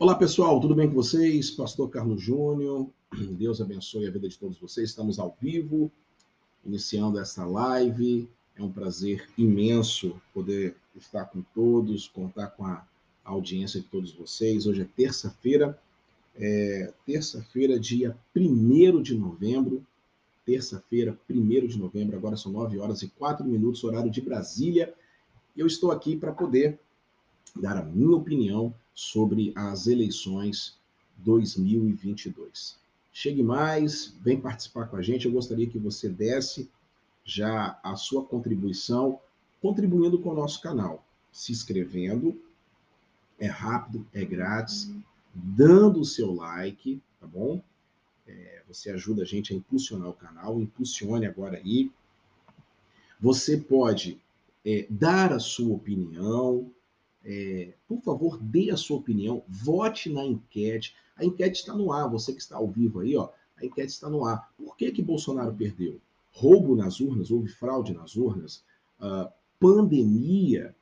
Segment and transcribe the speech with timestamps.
[0.00, 1.50] Olá pessoal, tudo bem com vocês?
[1.50, 2.88] Pastor Carlos Júnior,
[3.32, 4.88] Deus abençoe a vida de todos vocês.
[4.88, 5.92] Estamos ao vivo,
[6.64, 8.26] iniciando essa live.
[8.56, 12.82] É um prazer imenso poder estar com todos, contar com a
[13.22, 14.66] audiência de todos vocês.
[14.66, 15.78] Hoje é terça-feira,
[16.34, 19.84] é, terça-feira, dia 1 de novembro.
[20.46, 24.94] Terça-feira, 1 de novembro, agora são 9 horas e 4 minutos, horário de Brasília.
[25.54, 26.80] Eu estou aqui para poder
[27.56, 30.78] dar a minha opinião sobre as eleições
[31.18, 32.78] 2022.
[33.12, 35.26] Chegue mais, vem participar com a gente.
[35.26, 36.70] Eu gostaria que você desse
[37.24, 39.20] já a sua contribuição,
[39.60, 42.40] contribuindo com o nosso canal, se inscrevendo.
[43.38, 44.90] É rápido, é grátis,
[45.34, 47.62] dando o seu like, tá bom?
[48.26, 51.90] É, você ajuda a gente a impulsionar o canal, impulsione agora aí.
[53.20, 54.20] Você pode
[54.64, 56.70] é, dar a sua opinião,
[57.24, 60.94] é, por favor, dê a sua opinião, vote na enquete.
[61.16, 64.08] A enquete está no ar, você que está ao vivo aí, ó, a enquete está
[64.08, 64.52] no ar.
[64.56, 66.00] Por que, que Bolsonaro perdeu?
[66.32, 68.64] Roubo nas urnas, houve fraude nas urnas,
[69.00, 70.74] uh, pandemia,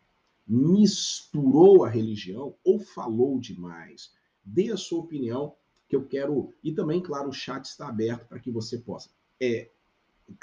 [0.47, 4.13] misturou a religião ou falou demais?
[4.45, 5.55] Dê a sua opinião,
[5.89, 6.55] que eu quero.
[6.63, 9.71] E também, claro, o chat está aberto para que você possa é,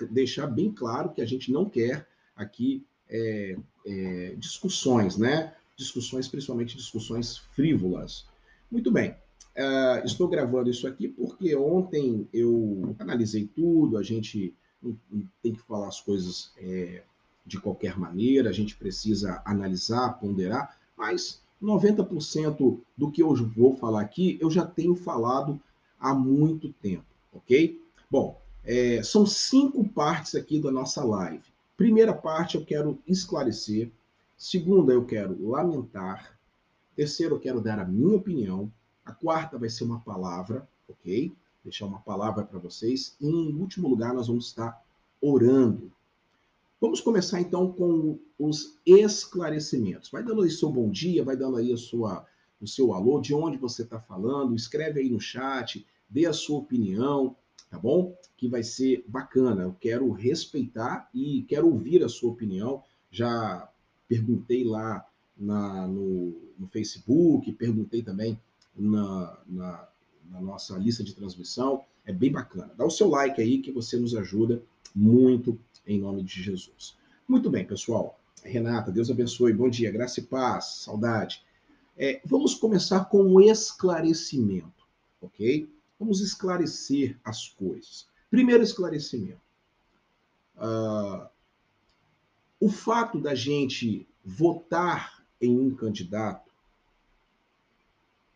[0.10, 5.56] deixar bem claro que a gente não quer aqui é, é, discussões, né?
[5.76, 8.26] Discussões, principalmente discussões frívolas.
[8.72, 14.54] Muito bem, uh, estou gravando isso aqui porque ontem eu analisei tudo, a gente
[15.42, 17.04] tem que falar as coisas é,
[17.46, 24.02] de qualquer maneira, a gente precisa analisar, ponderar, mas 90% do que eu vou falar
[24.02, 25.60] aqui eu já tenho falado
[26.00, 27.82] há muito tempo, ok?
[28.10, 31.44] Bom, é, são cinco partes aqui da nossa live.
[31.78, 33.92] Primeira parte eu quero esclarecer
[34.38, 36.38] Segunda, eu quero lamentar.
[36.96, 38.72] Terceiro, eu quero dar a minha opinião.
[39.04, 41.34] A quarta vai ser uma palavra, ok?
[41.64, 43.16] Deixar uma palavra para vocês.
[43.20, 44.84] E, em último lugar, nós vamos estar
[45.22, 45.92] orando.
[46.82, 50.12] Vamos começar então com os esclarecimentos.
[50.12, 52.26] Vai dando aí seu bom dia, vai dando aí a sua,
[52.60, 56.60] o seu alô, de onde você está falando, escreve aí no chat, dê a sua
[56.60, 57.36] opinião,
[57.70, 58.16] tá bom?
[58.36, 59.64] Que vai ser bacana.
[59.64, 62.84] Eu quero respeitar e quero ouvir a sua opinião.
[63.10, 63.70] Já
[64.08, 65.06] perguntei lá
[65.38, 68.40] na, no, no Facebook, perguntei também
[68.76, 69.88] na, na,
[70.30, 71.84] na, nossa lista de transmissão.
[72.06, 72.74] É bem bacana.
[72.78, 74.62] Dá o seu like aí que você nos ajuda
[74.94, 76.96] muito em nome de Jesus.
[77.28, 78.20] Muito bem, pessoal.
[78.44, 79.54] Renata, Deus abençoe.
[79.54, 81.44] Bom dia, graça e paz, saudade.
[81.98, 84.86] É, vamos começar com o esclarecimento,
[85.22, 85.68] ok?
[85.98, 88.08] Vamos esclarecer as coisas.
[88.30, 89.42] Primeiro esclarecimento.
[90.58, 91.28] Uh,
[92.66, 96.52] o fato da gente votar em um candidato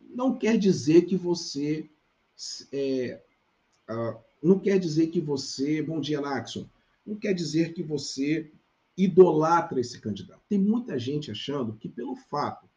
[0.08, 1.90] não quer dizer que você
[2.72, 3.24] é,
[4.44, 6.70] não quer dizer que você, bom dia, Naxon,
[7.04, 8.52] não quer dizer que você
[8.96, 10.42] idolatra esse candidato.
[10.48, 12.70] Tem muita gente achando que pelo fato,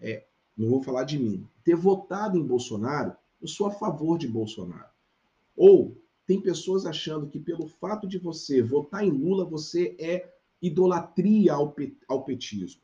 [0.00, 0.24] é,
[0.56, 4.88] não vou falar de mim, ter votado em Bolsonaro, eu sou a favor de Bolsonaro.
[5.54, 5.94] Ou
[6.26, 10.35] tem pessoas achando que pelo fato de você votar em Lula, você é
[10.66, 11.74] idolatria ao,
[12.08, 12.82] ao petismo.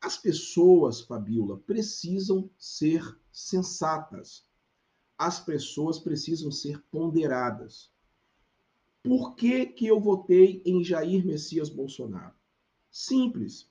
[0.00, 4.44] As pessoas, Fabiola, precisam ser sensatas.
[5.18, 7.90] As pessoas precisam ser ponderadas.
[9.02, 12.34] Por que, que eu votei em Jair Messias Bolsonaro?
[12.90, 13.68] Simples.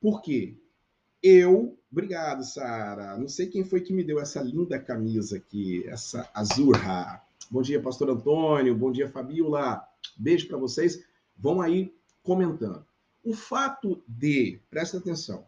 [0.00, 0.58] Porque
[1.22, 1.78] eu.
[1.90, 3.16] Obrigado, Sara.
[3.16, 7.22] Não sei quem foi que me deu essa linda camisa aqui, essa azurra.
[7.50, 8.76] Bom dia, pastor Antônio.
[8.76, 9.86] Bom dia, Fabiola.
[10.16, 11.04] Beijo para vocês.
[11.36, 12.86] Vão aí comentando.
[13.24, 15.46] O fato de, presta atenção,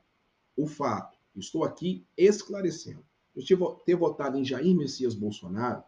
[0.56, 3.04] o fato, estou aqui esclarecendo,
[3.34, 5.82] eu ter votado em Jair Messias Bolsonaro,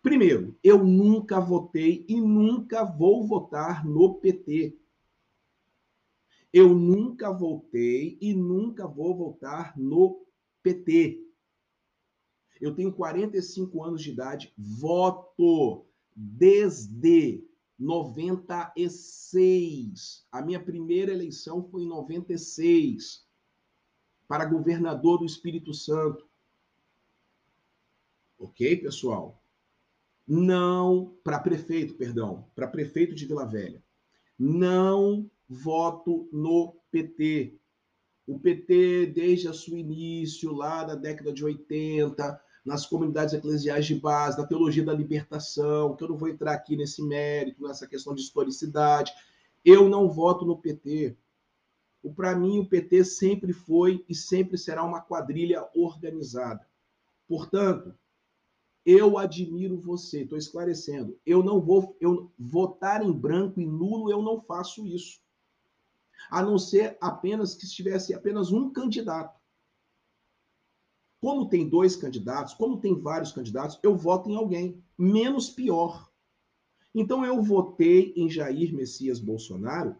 [0.00, 4.78] primeiro, eu nunca votei e nunca vou votar no PT.
[6.52, 10.24] Eu nunca votei e nunca vou votar no
[10.62, 11.20] PT.
[12.60, 15.84] Eu tenho 45 anos de idade, voto
[16.14, 17.44] desde
[17.84, 20.26] 96.
[20.32, 23.28] A minha primeira eleição foi em 96
[24.26, 26.26] para governador do Espírito Santo.
[28.38, 29.38] Ok, pessoal?
[30.26, 33.84] Não, para prefeito, perdão, para prefeito de Vila Velha.
[34.38, 37.58] Não voto no PT.
[38.26, 43.94] O PT, desde o seu início, lá da década de 80, nas comunidades eclesiais de
[43.94, 48.14] base, na teologia da libertação, que eu não vou entrar aqui nesse mérito, nessa questão
[48.14, 49.12] de historicidade.
[49.64, 51.16] Eu não voto no PT.
[52.16, 56.66] Para mim, o PT sempre foi e sempre será uma quadrilha organizada.
[57.26, 57.94] Portanto,
[58.84, 61.18] eu admiro você, estou esclarecendo.
[61.24, 65.20] Eu não vou eu votar em branco e nulo, eu não faço isso.
[66.30, 69.40] A não ser apenas que estivesse apenas um candidato.
[71.24, 76.12] Como tem dois candidatos, como tem vários candidatos, eu voto em alguém, menos pior.
[76.94, 79.96] Então eu votei em Jair Messias Bolsonaro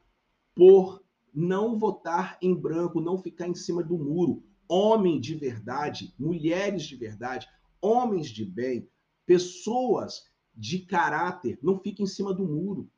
[0.55, 4.45] por não votar em branco, não ficar em cima do muro.
[4.69, 7.49] Homem de verdade, mulheres de verdade,
[7.81, 8.87] homens de bem,
[9.25, 12.91] pessoas de caráter, não fiquem em cima do muro.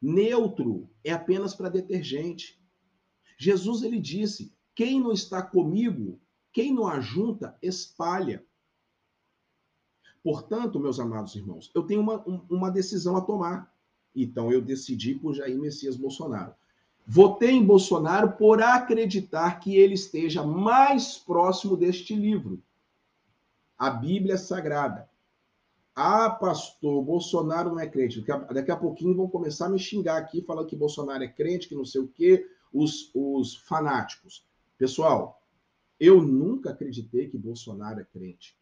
[0.00, 2.62] Neutro é apenas para detergente.
[3.36, 6.20] Jesus ele disse: quem não está comigo,
[6.52, 8.44] quem não ajunta, espalha.
[10.22, 13.72] Portanto, meus amados irmãos, eu tenho uma, uma decisão a tomar.
[14.14, 16.54] Então, eu decidi por Jair Messias Bolsonaro.
[17.06, 22.62] Votei em Bolsonaro por acreditar que ele esteja mais próximo deste livro
[23.80, 25.08] a Bíblia Sagrada.
[25.96, 28.22] Ah, pastor, Bolsonaro não é crente.
[28.52, 31.74] Daqui a pouquinho vão começar a me xingar aqui, falando que Bolsonaro é crente, que
[31.74, 34.44] não sei o quê, os, os fanáticos.
[34.80, 35.42] Pessoal,
[36.00, 38.56] eu nunca acreditei que Bolsonaro é crente.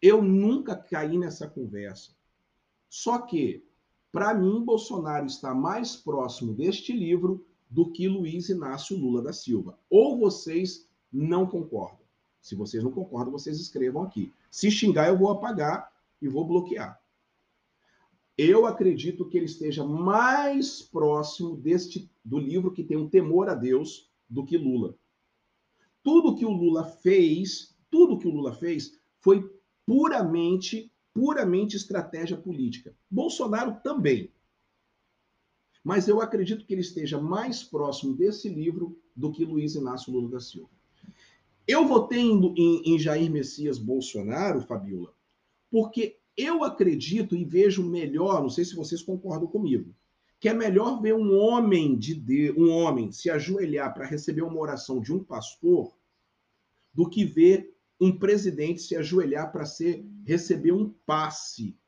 [0.00, 2.12] Eu nunca caí nessa conversa.
[2.88, 3.62] Só que,
[4.10, 9.78] para mim, Bolsonaro está mais próximo deste livro do que Luiz Inácio Lula da Silva.
[9.90, 12.06] Ou vocês não concordam?
[12.40, 14.32] Se vocês não concordam, vocês escrevam aqui.
[14.50, 15.92] Se xingar, eu vou apagar
[16.22, 16.98] e vou bloquear.
[18.38, 23.54] Eu acredito que ele esteja mais próximo deste do livro que tem um temor a
[23.54, 24.96] Deus do que Lula.
[26.02, 29.48] Tudo que o Lula fez, tudo que o Lula fez foi
[29.86, 32.94] puramente, puramente estratégia política.
[33.10, 34.32] Bolsonaro também.
[35.84, 40.30] Mas eu acredito que ele esteja mais próximo desse livro do que Luiz Inácio Lula
[40.30, 40.70] da Silva.
[41.66, 45.14] Eu votei em, em, em Jair Messias Bolsonaro, Fabiola,
[45.70, 49.94] porque eu acredito e vejo melhor, não sei se vocês concordam comigo,
[50.42, 54.58] que é melhor ver um homem de Deus, um homem se ajoelhar para receber uma
[54.58, 55.96] oração de um pastor
[56.92, 61.78] do que ver um presidente se ajoelhar para ser receber um passe.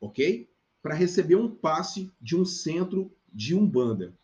[0.00, 0.48] OK?
[0.80, 4.16] Para receber um passe de um centro de Umbanda.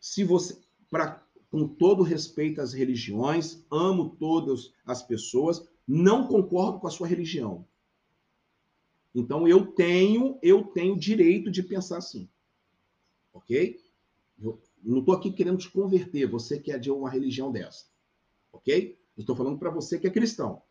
[0.00, 0.58] Se você
[0.90, 7.06] para com todo respeito às religiões, amo todas as pessoas, não concordo com a sua
[7.06, 7.68] religião.
[9.16, 12.28] Então eu tenho, eu tenho direito de pensar assim.
[13.32, 13.80] OK?
[14.38, 17.86] Eu não estou aqui querendo te converter, você que é de uma religião dessa.
[18.52, 18.98] OK?
[19.16, 20.62] Estou falando para você que é cristão.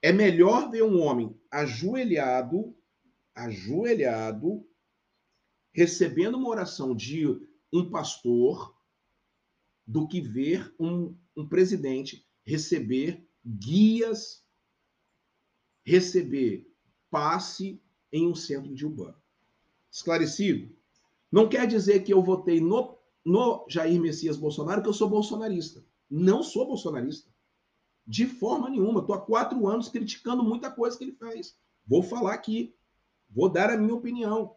[0.00, 2.74] É melhor ver um homem ajoelhado,
[3.34, 4.66] ajoelhado,
[5.72, 7.26] recebendo uma oração de
[7.70, 8.74] um pastor
[9.86, 14.43] do que ver um, um presidente receber guias,
[15.84, 16.66] receber
[17.10, 17.80] passe
[18.12, 19.16] em um centro de Urbano.
[19.90, 20.74] Esclarecido?
[21.30, 25.84] Não quer dizer que eu votei no, no Jair Messias Bolsonaro que eu sou bolsonarista.
[26.10, 27.30] Não sou bolsonarista.
[28.06, 29.00] De forma nenhuma.
[29.00, 31.56] Estou há quatro anos criticando muita coisa que ele fez.
[31.86, 32.74] Vou falar aqui.
[33.30, 34.56] Vou dar a minha opinião.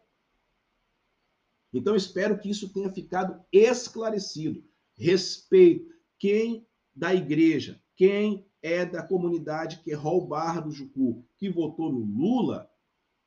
[1.72, 4.64] Então, espero que isso tenha ficado esclarecido.
[4.96, 11.92] Respeito quem da igreja, quem é da comunidade que é Barra do Jucu, que votou
[11.92, 12.70] no Lula,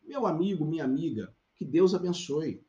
[0.01, 2.65] meu amigo, minha amiga, que Deus abençoe.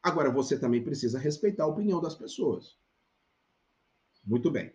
[0.00, 2.78] Agora, você também precisa respeitar a opinião das pessoas.
[4.24, 4.72] Muito bem.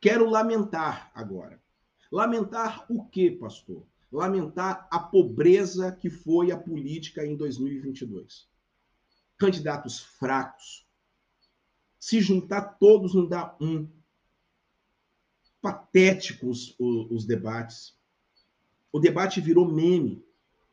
[0.00, 1.62] Quero lamentar agora.
[2.10, 3.86] Lamentar o quê, pastor?
[4.12, 8.46] lamentar a pobreza que foi a política em 2022.
[9.38, 10.86] Candidatos fracos.
[11.98, 13.88] Se juntar todos não dá um.
[15.62, 17.96] Patéticos os, os debates.
[18.92, 20.22] O debate virou meme,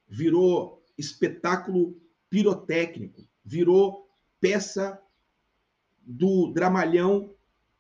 [0.08, 1.98] virou espetáculo
[2.30, 4.10] pirotécnico, virou
[4.42, 5.02] peça
[6.02, 7.34] do dramalhão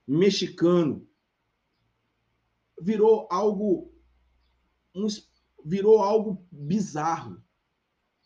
[0.07, 1.05] mexicano.
[2.81, 3.91] Virou algo
[4.95, 5.07] um,
[5.65, 7.41] virou algo bizarro.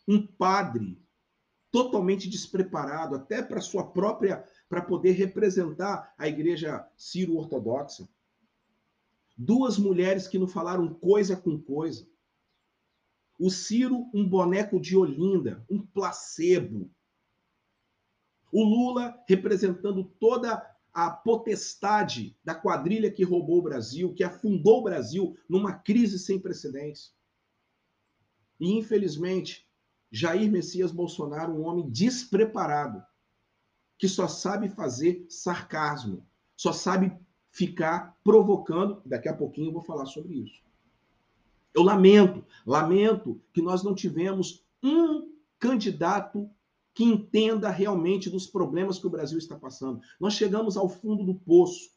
[0.08, 1.02] Um padre
[1.72, 8.08] totalmente despreparado, até para sua própria, para poder representar a igreja ciro-ortodoxa.
[9.46, 12.08] Duas mulheres que não falaram coisa com coisa.
[13.38, 16.90] O Ciro, um boneco de Olinda, um placebo.
[18.54, 24.84] O Lula representando toda a potestade da quadrilha que roubou o Brasil, que afundou o
[24.84, 27.14] Brasil numa crise sem precedentes.
[28.58, 29.68] E, infelizmente,
[30.10, 33.04] Jair Messias Bolsonaro, um homem despreparado,
[33.98, 37.12] que só sabe fazer sarcasmo, só sabe
[37.54, 39.02] ficar provocando.
[39.06, 40.62] Daqui a pouquinho eu vou falar sobre isso.
[41.74, 46.50] Eu lamento, lamento que nós não tivemos um candidato
[46.94, 50.02] que entenda realmente dos problemas que o Brasil está passando.
[50.20, 51.92] Nós chegamos ao fundo do poço.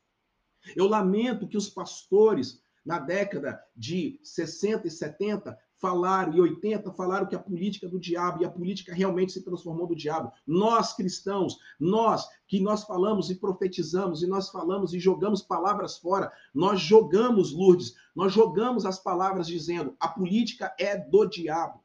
[0.74, 7.26] Eu lamento que os pastores, na década de 60 e 70, falaram, e 80 falaram
[7.26, 10.32] que a política do diabo, e a política realmente se transformou do diabo.
[10.46, 16.32] Nós, cristãos, nós que nós falamos e profetizamos, e nós falamos e jogamos palavras fora,
[16.54, 21.84] nós jogamos, Lourdes, nós jogamos as palavras dizendo, a política é do diabo.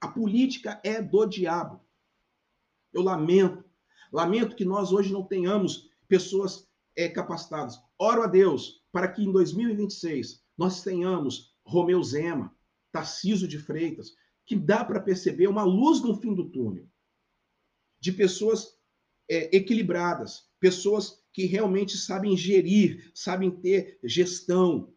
[0.00, 1.80] A política é do diabo.
[2.92, 3.64] Eu lamento,
[4.12, 7.80] lamento que nós hoje não tenhamos pessoas é, capacitadas.
[7.98, 12.54] Oro a Deus para que em 2026 nós tenhamos Romeu Zema,
[12.92, 14.12] Tarciso de Freitas,
[14.44, 16.86] que dá para perceber uma luz no fim do túnel,
[17.98, 18.78] de pessoas
[19.26, 24.94] é, equilibradas, pessoas que realmente sabem gerir, sabem ter gestão.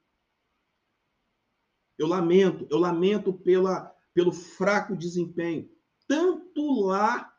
[1.97, 5.71] Eu lamento, eu lamento pela, pelo fraco desempenho,
[6.05, 7.33] tanto lá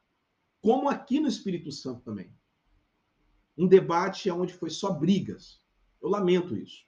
[0.62, 2.34] como aqui no Espírito Santo também.
[3.54, 5.62] Um debate onde foi só brigas.
[6.00, 6.86] Eu lamento isso.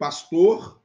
[0.00, 0.82] Pastor,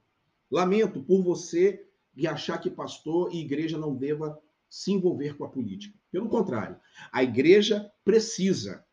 [0.52, 4.38] lamento por você de achar que pastor e igreja não deva
[4.70, 5.98] se envolver com a política.
[6.12, 6.78] Pelo contrário,
[7.14, 8.86] a igreja precisa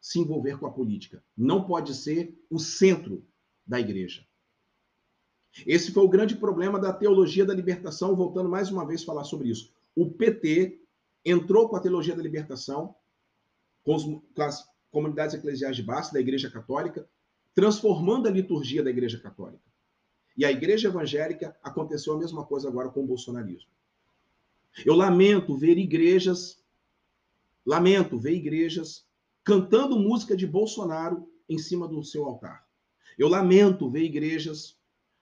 [0.00, 1.24] se envolver com a política.
[1.36, 3.24] Não pode ser o centro
[3.64, 4.26] da igreja.
[5.64, 9.22] Esse foi o grande problema da teologia da libertação, voltando mais uma vez a falar
[9.22, 9.72] sobre isso.
[9.94, 10.82] O PT
[11.24, 12.96] entrou com a teologia da libertação,
[13.84, 17.08] com, os, com as comunidades eclesiais de base da Igreja Católica,
[17.54, 19.62] transformando a liturgia da Igreja Católica.
[20.36, 23.70] E a Igreja Evangélica aconteceu a mesma coisa agora com o bolsonarismo.
[24.86, 26.62] Eu lamento ver igrejas,
[27.64, 29.06] lamento ver igrejas
[29.44, 32.66] cantando música de Bolsonaro em cima do seu altar.
[33.18, 34.78] Eu lamento ver igrejas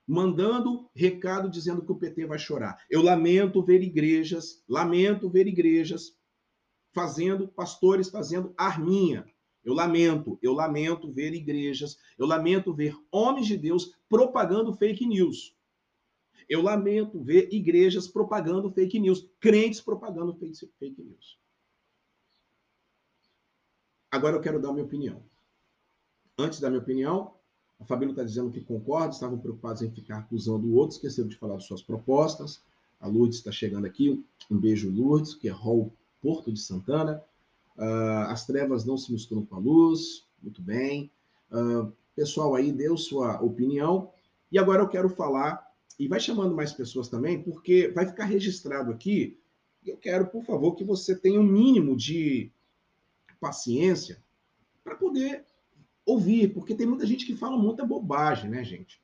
[0.07, 2.81] mandando recado dizendo que o PT vai chorar.
[2.89, 6.17] Eu lamento ver igrejas, lamento ver igrejas
[6.93, 9.25] fazendo, pastores fazendo arminha
[9.63, 15.55] eu lamento, eu lamento ver igrejas, eu lamento ver homens de Deus propagando fake news.
[16.49, 21.39] Eu lamento ver igrejas propagando fake news, crentes propagando fake news.
[24.09, 25.23] Agora eu quero dar minha opinião.
[26.37, 27.35] Antes da minha opinião,
[27.79, 31.37] a Fabíola está dizendo que concorda, estavam preocupados em ficar acusando o outro, esqueceram de
[31.37, 32.61] falar de suas propostas.
[32.99, 34.23] A Lourdes está chegando aqui.
[34.49, 37.23] Um beijo, Lourdes, que é Hall Porto de Santana.
[37.77, 40.27] Uh, as trevas não se misturam com a luz.
[40.41, 41.11] Muito bem.
[41.51, 44.11] Uh, pessoal aí deu sua opinião.
[44.51, 45.65] E agora eu quero falar,
[45.97, 49.39] e vai chamando mais pessoas também, porque vai ficar registrado aqui.
[49.85, 52.51] Eu quero, por favor, que você tenha um mínimo de
[53.39, 54.21] paciência
[54.83, 55.45] para poder
[56.05, 59.01] ouvir, porque tem muita gente que fala muita bobagem, né, gente?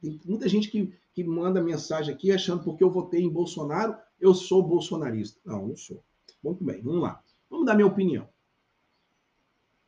[0.00, 4.34] Tem muita gente que, que manda mensagem aqui achando porque eu votei em Bolsonaro, eu
[4.34, 5.40] sou bolsonarista.
[5.44, 6.02] Não, não sou.
[6.42, 7.22] Muito bem, vamos lá.
[7.54, 8.28] Vamos dar minha opinião.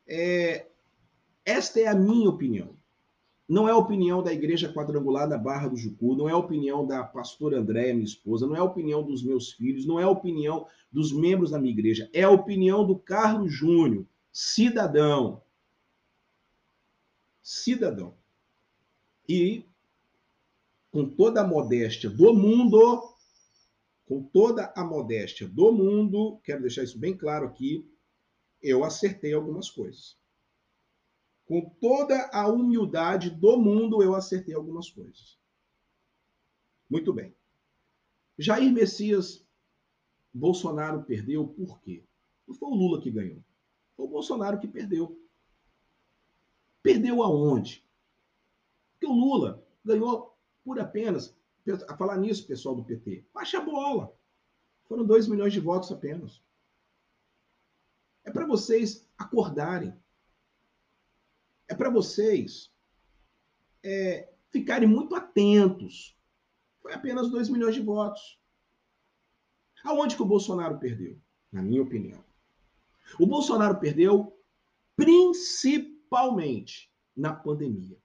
[0.07, 0.69] É,
[1.45, 2.77] esta é a minha opinião.
[3.49, 6.87] Não é a opinião da Igreja Quadrangular da Barra do Jucu, não é a opinião
[6.87, 10.09] da pastora Andréia, minha esposa, não é a opinião dos meus filhos, não é a
[10.09, 15.43] opinião dos membros da minha igreja, é a opinião do Carlos Júnior, cidadão.
[17.43, 18.15] Cidadão.
[19.29, 19.65] E,
[20.93, 23.16] com toda a modéstia do mundo,
[24.07, 27.85] com toda a modéstia do mundo, quero deixar isso bem claro aqui,
[28.63, 30.17] eu acertei algumas coisas.
[31.45, 35.39] Com toda a humildade do mundo, eu acertei algumas coisas.
[36.89, 37.35] Muito bem.
[38.39, 39.45] Jair Messias,
[40.33, 42.05] Bolsonaro perdeu por quê?
[42.47, 43.43] Não foi o Lula que ganhou.
[43.97, 45.21] Foi o Bolsonaro que perdeu.
[46.83, 47.85] Perdeu aonde?
[48.93, 51.36] Porque o Lula ganhou por apenas
[51.73, 53.27] a falar nisso, pessoal do PT.
[53.33, 54.15] Baixa a bola.
[54.85, 56.43] Foram 2 milhões de votos apenas.
[58.25, 59.95] É para vocês acordarem.
[61.69, 62.73] É para vocês
[63.83, 66.17] é, ficarem muito atentos.
[66.81, 68.41] Foi apenas 2 milhões de votos.
[69.85, 71.21] Aonde que o Bolsonaro perdeu?
[71.53, 72.25] Na minha opinião.
[73.19, 74.37] O Bolsonaro perdeu
[74.97, 77.97] principalmente na pandemia.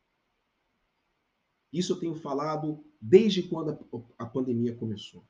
[1.72, 5.24] Isso eu tenho falado desde quando a, a pandemia começou.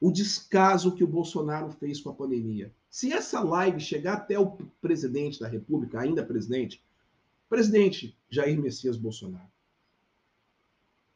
[0.00, 2.74] O descaso que o Bolsonaro fez com a pandemia.
[2.90, 6.84] Se essa live chegar até o presidente da República, ainda presidente,
[7.48, 9.50] presidente Jair Messias Bolsonaro,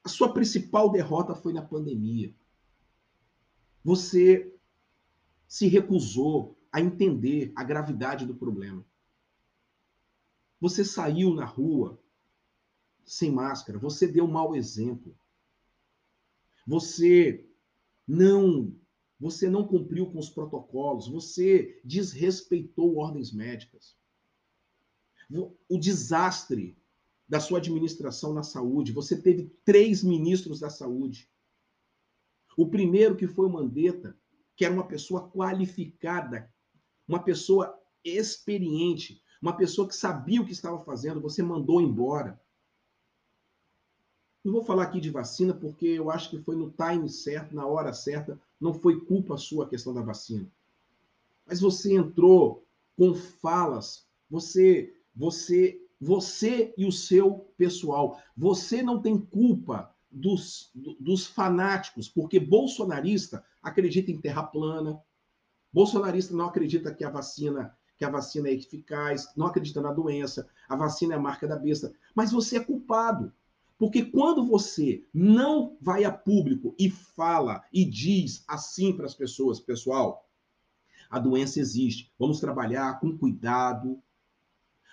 [0.05, 2.33] A sua principal derrota foi na pandemia.
[3.85, 4.55] Você
[5.47, 8.85] se recusou a entender a gravidade do problema.
[10.61, 11.99] Você saiu na rua
[13.09, 15.17] sem máscara, você deu mau exemplo.
[16.67, 17.49] Você
[18.07, 18.77] não
[19.21, 23.97] você não cumpriu com os protocolos, você desrespeitou ordens médicas.
[25.69, 26.79] O desastre
[27.29, 31.29] da sua administração na saúde, você teve três ministros da saúde.
[32.57, 34.17] O primeiro que foi o Mandetta,
[34.57, 36.49] que era uma pessoa qualificada,
[37.07, 42.41] uma pessoa experiente, uma pessoa que sabia o que estava fazendo, você mandou embora.
[44.49, 47.67] Não vou falar aqui de vacina, porque eu acho que foi no time certo, na
[47.67, 50.51] hora certa, não foi culpa sua a questão da vacina.
[51.47, 59.19] Mas você entrou com falas, você, você, você e o seu pessoal, você não tem
[59.19, 64.99] culpa dos, dos fanáticos, porque bolsonarista acredita em terra plana,
[65.71, 70.49] bolsonarista não acredita que a vacina que a vacina é eficaz, não acredita na doença,
[70.69, 73.33] a vacina é a marca da besta, mas você é culpado.
[73.79, 79.61] Porque quando você não vai a público e fala e diz assim para as pessoas,
[79.61, 80.29] pessoal,
[81.09, 84.03] a doença existe, vamos trabalhar com cuidado.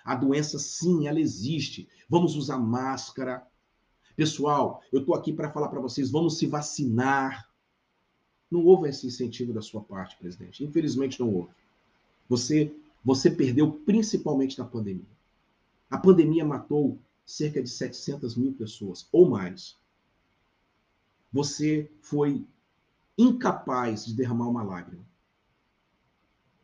[0.04, 1.88] A doença, sim, ela existe.
[2.08, 3.44] Vamos usar máscara.
[4.14, 7.50] Pessoal, eu estou aqui para falar para vocês, vamos se vacinar.
[8.48, 10.64] Não houve esse incentivo da sua parte, presidente.
[10.64, 11.50] Infelizmente não houve.
[12.28, 12.72] Você,
[13.04, 15.16] você perdeu principalmente na pandemia.
[15.90, 19.76] A pandemia matou cerca de 700 mil pessoas ou mais.
[21.32, 22.46] Você foi
[23.18, 25.04] incapaz de derramar uma lágrima.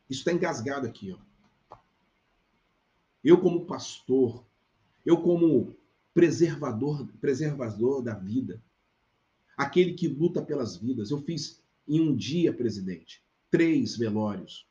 [0.08, 1.12] Isso está engasgado aqui.
[1.12, 1.76] Ó.
[3.24, 4.44] Eu, como pastor,
[5.04, 5.76] eu, como
[6.14, 8.62] preservador, preservador da vida,
[9.56, 14.66] aquele que luta pelas vidas, eu fiz em um dia, presidente, três velórios.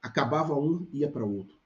[0.00, 1.61] Acabava um, ia para outro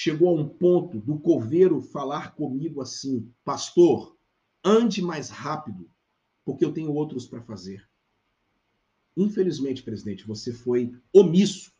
[0.00, 4.16] chegou a um ponto do coveiro falar comigo assim: Pastor,
[4.64, 5.90] ande mais rápido,
[6.42, 7.86] porque eu tenho outros para fazer.
[9.14, 11.70] Infelizmente, presidente, você foi omisso.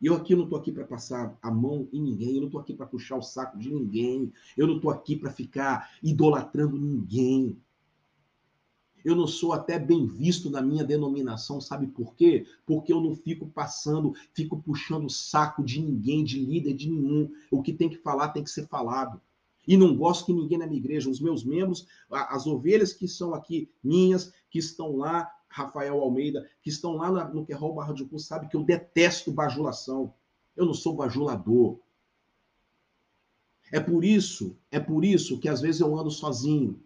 [0.00, 2.60] E eu aqui não estou aqui para passar a mão em ninguém, eu não estou
[2.62, 7.60] aqui para puxar o saco de ninguém, eu não estou aqui para ficar idolatrando ninguém.
[9.04, 12.46] Eu não sou até bem visto na minha denominação, sabe por quê?
[12.64, 17.30] Porque eu não fico passando, fico puxando o saco de ninguém, de líder de nenhum.
[17.50, 19.20] O que tem que falar tem que ser falado.
[19.68, 23.34] E não gosto que ninguém na minha igreja, os meus membros, as ovelhas que são
[23.34, 28.26] aqui minhas, que estão lá, Rafael Almeida, que estão lá no Querrol Barra de Curso,
[28.26, 30.12] sabe que eu detesto bajulação.
[30.56, 31.78] Eu não sou bajulador.
[33.70, 36.80] É por isso, é por isso que às vezes eu ando sozinho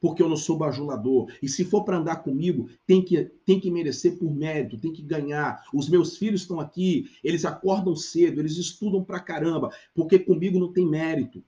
[0.00, 1.30] porque eu não sou bajulador.
[1.42, 5.02] E se for para andar comigo, tem que, tem que merecer por mérito, tem que
[5.02, 5.64] ganhar.
[5.72, 10.72] Os meus filhos estão aqui, eles acordam cedo, eles estudam pra caramba, porque comigo não
[10.72, 11.44] tem mérito.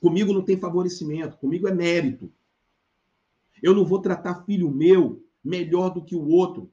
[0.00, 2.30] Comigo não tem favorecimento, comigo é mérito.
[3.62, 6.70] Eu não vou tratar filho meu melhor do que o outro.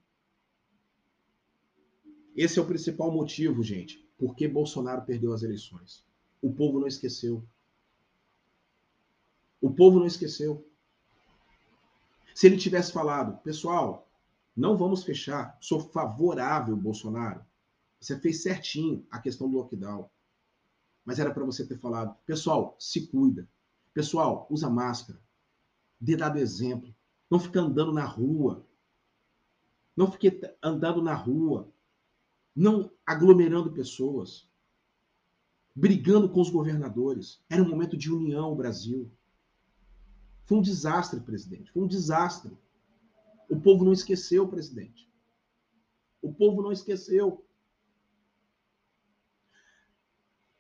[2.36, 6.04] Esse é o principal motivo, gente, porque Bolsonaro perdeu as eleições.
[6.42, 7.44] O povo não esqueceu.
[9.62, 10.68] O povo não esqueceu.
[12.34, 14.10] Se ele tivesse falado, pessoal,
[14.58, 17.46] não vamos fechar, sou favorável Bolsonaro.
[18.00, 20.10] Você fez certinho a questão do lockdown.
[21.06, 23.48] Mas era para você ter falado, pessoal, se cuida.
[23.94, 25.22] Pessoal, usa máscara.
[26.00, 26.94] Dê dado exemplo.
[27.30, 28.66] Não fica andando na rua.
[29.96, 31.70] Não fique andando na rua.
[32.56, 34.50] Não aglomerando pessoas.
[35.76, 37.44] Brigando com os governadores.
[37.50, 39.12] Era um momento de união, Brasil.
[40.52, 41.72] Foi um desastre, presidente.
[41.72, 42.52] Foi um desastre.
[43.48, 45.10] O povo não esqueceu, presidente.
[46.22, 47.48] O povo não esqueceu.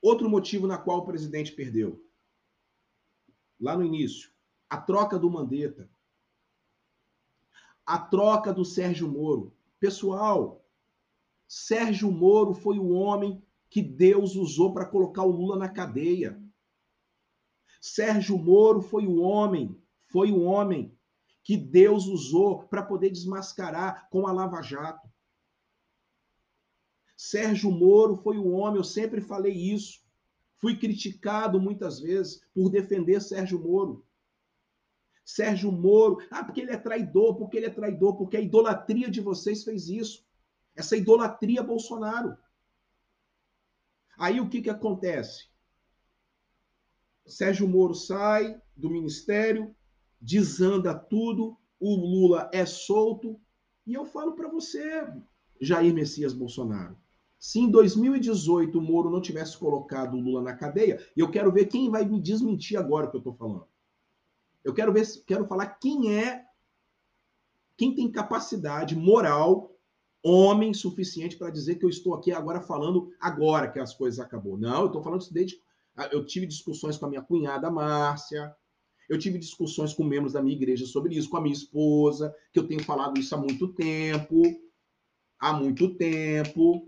[0.01, 2.01] Outro motivo na qual o presidente perdeu.
[3.59, 4.31] Lá no início,
[4.69, 5.91] a troca do Mandetta.
[7.85, 9.53] A troca do Sérgio Moro.
[9.77, 10.65] Pessoal,
[11.49, 16.41] Sérgio Moro foi o homem que Deus usou para colocar o Lula na cadeia.
[17.81, 19.80] Sérgio Moro foi o homem,
[20.11, 20.95] foi o homem
[21.43, 25.09] que Deus usou para poder desmascarar com a Lava Jato.
[27.17, 30.01] Sérgio Moro foi o homem, eu sempre falei isso.
[30.57, 34.05] Fui criticado muitas vezes por defender Sérgio Moro.
[35.23, 39.21] Sérgio Moro, ah, porque ele é traidor, porque ele é traidor, porque a idolatria de
[39.21, 40.25] vocês fez isso.
[40.75, 42.37] Essa idolatria Bolsonaro.
[44.17, 45.49] Aí o que, que acontece?
[47.25, 49.75] Sérgio Moro sai do ministério,
[50.21, 53.39] desanda tudo, o Lula é solto.
[53.87, 55.07] E eu falo para você,
[55.59, 56.95] Jair Messias Bolsonaro,
[57.39, 61.65] se em 2018 o Moro não tivesse colocado o Lula na cadeia, eu quero ver
[61.65, 63.65] quem vai me desmentir agora que eu estou falando.
[64.63, 66.45] Eu quero ver, quero falar quem é,
[67.75, 69.75] quem tem capacidade moral,
[70.23, 74.55] homem suficiente para dizer que eu estou aqui agora falando agora que as coisas acabou.
[74.55, 75.59] Não, eu estou falando isso desde
[76.11, 78.55] eu tive discussões com a minha cunhada Márcia,
[79.11, 82.57] eu tive discussões com membros da minha igreja sobre isso, com a minha esposa, que
[82.57, 84.41] eu tenho falado isso há muito tempo,
[85.37, 86.87] há muito tempo,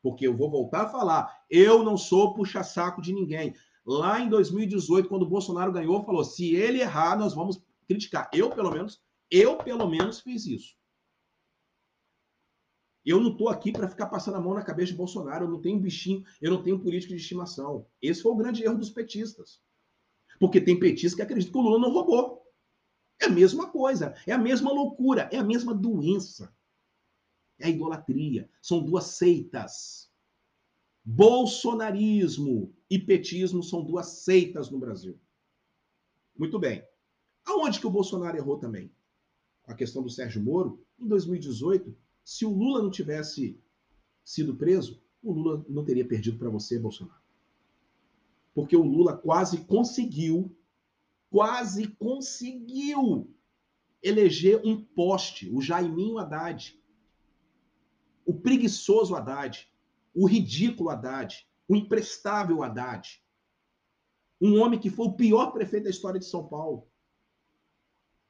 [0.00, 3.56] porque eu vou voltar a falar, eu não sou puxa-saco de ninguém.
[3.84, 8.30] Lá em 2018, quando o Bolsonaro ganhou, falou: se ele errar, nós vamos criticar.
[8.32, 10.76] Eu, pelo menos, eu, pelo menos, fiz isso.
[13.04, 15.60] Eu não estou aqui para ficar passando a mão na cabeça de Bolsonaro, eu não
[15.60, 17.84] tenho bichinho, eu não tenho político de estimação.
[18.00, 19.60] Esse foi o grande erro dos petistas.
[20.38, 22.42] Porque tem petistas que acreditam que o Lula não roubou.
[23.20, 26.54] É a mesma coisa, é a mesma loucura, é a mesma doença.
[27.58, 28.50] É a idolatria.
[28.60, 30.10] São duas seitas.
[31.04, 35.18] Bolsonarismo e petismo são duas seitas no Brasil.
[36.36, 36.84] Muito bem.
[37.44, 38.90] Aonde que o Bolsonaro errou também?
[39.66, 43.60] A questão do Sérgio Moro, em 2018, se o Lula não tivesse
[44.24, 47.23] sido preso, o Lula não teria perdido para você, Bolsonaro.
[48.54, 50.56] Porque o Lula quase conseguiu,
[51.30, 53.34] quase conseguiu
[54.02, 56.78] eleger um poste, o Jaiminho Haddad,
[58.24, 59.68] o preguiçoso Haddad,
[60.14, 63.22] o ridículo Haddad, o imprestável Haddad.
[64.40, 66.86] Um homem que foi o pior prefeito da história de São Paulo.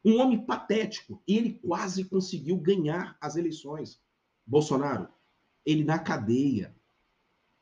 [0.05, 1.23] Um homem patético.
[1.27, 4.01] E ele quase conseguiu ganhar as eleições.
[4.47, 5.09] Bolsonaro,
[5.65, 6.75] ele na cadeia.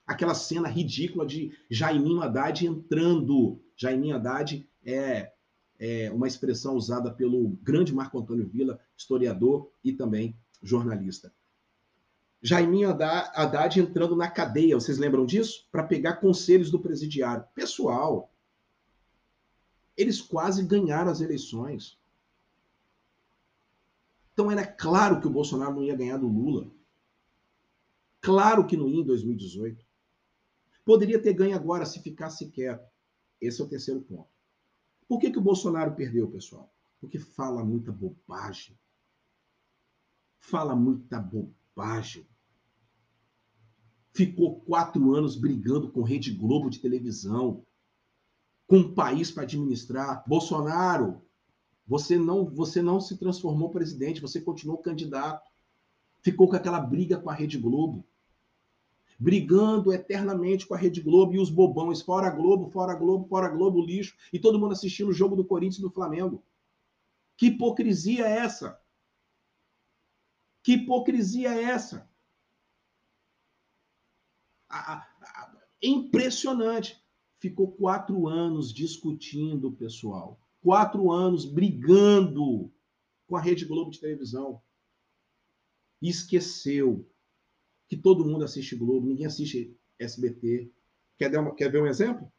[0.06, 3.60] Aquela cena ridícula de Jaiminho Haddad entrando.
[3.76, 5.32] Jaiminho Haddad é,
[5.78, 11.32] é uma expressão usada pelo grande Marco Antônio Villa, historiador e também jornalista.
[12.42, 15.68] Jaiminho Haddad entrando na cadeia, vocês lembram disso?
[15.70, 17.44] Para pegar conselhos do presidiário.
[17.54, 18.32] Pessoal,
[19.96, 21.96] eles quase ganharam as eleições.
[24.32, 26.68] Então era claro que o Bolsonaro não ia ganhar do Lula.
[28.20, 29.84] Claro que não ia em 2018.
[30.84, 32.90] Poderia ter ganho agora se ficasse quieto.
[33.40, 34.28] Esse é o terceiro ponto.
[35.08, 36.72] Por que, que o Bolsonaro perdeu, pessoal?
[37.00, 38.78] Porque fala muita bobagem.
[40.38, 42.26] Fala muita bobagem.
[44.12, 47.64] Ficou quatro anos brigando com Rede Globo de televisão,
[48.66, 50.22] com um país para administrar.
[50.26, 51.22] Bolsonaro,
[51.86, 55.50] você não, você não se transformou presidente, você continuou candidato.
[56.20, 58.06] Ficou com aquela briga com a Rede Globo.
[59.22, 63.80] Brigando eternamente com a Rede Globo e os bobões, fora Globo, fora Globo, fora Globo,
[63.80, 66.42] lixo, e todo mundo assistindo o jogo do Corinthians e do Flamengo.
[67.37, 68.80] Que hipocrisia é essa?
[70.62, 72.11] Que hipocrisia é essa?
[75.82, 77.02] impressionante.
[77.38, 82.72] Ficou quatro anos discutindo, pessoal quatro anos brigando
[83.26, 84.62] com a Rede Globo de televisão.
[86.00, 87.06] Esqueceu
[87.92, 90.72] que todo mundo assiste Globo, ninguém assiste SBT.
[91.18, 92.33] Quer, uma, quer ver um exemplo?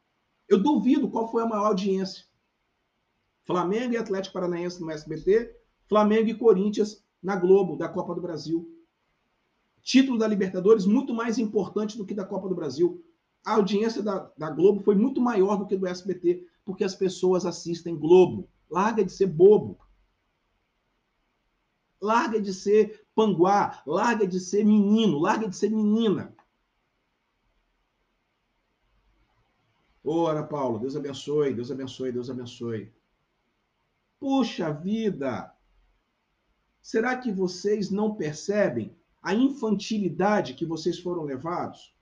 [0.48, 2.24] Eu duvido qual foi a maior audiência.
[3.44, 5.54] Flamengo e Atlético Paranaense no SBT,
[5.88, 8.68] Flamengo e Corinthians na Globo, da Copa do Brasil.
[9.80, 13.04] Título da Libertadores muito mais importante do que da Copa do Brasil.
[13.44, 17.46] A audiência da, da Globo foi muito maior do que do SBT porque as pessoas
[17.46, 18.50] assistem Globo.
[18.68, 19.78] Larga de ser bobo.
[22.00, 26.34] Larga de ser panguá, larga de ser menino, larga de ser menina.
[30.02, 32.92] Ora, Paulo, Deus abençoe, Deus abençoe, Deus abençoe.
[34.18, 35.54] Puxa vida!
[36.82, 41.94] Será que vocês não percebem a infantilidade que vocês foram levados?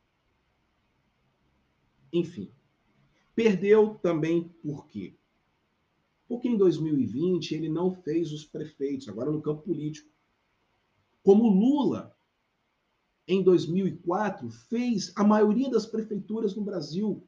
[2.12, 2.52] Enfim,
[3.34, 5.14] Perdeu também por quê?
[6.28, 10.10] Porque em 2020 ele não fez os prefeitos, agora no campo político.
[11.22, 12.16] Como Lula,
[13.26, 17.26] em 2004, fez a maioria das prefeituras no Brasil.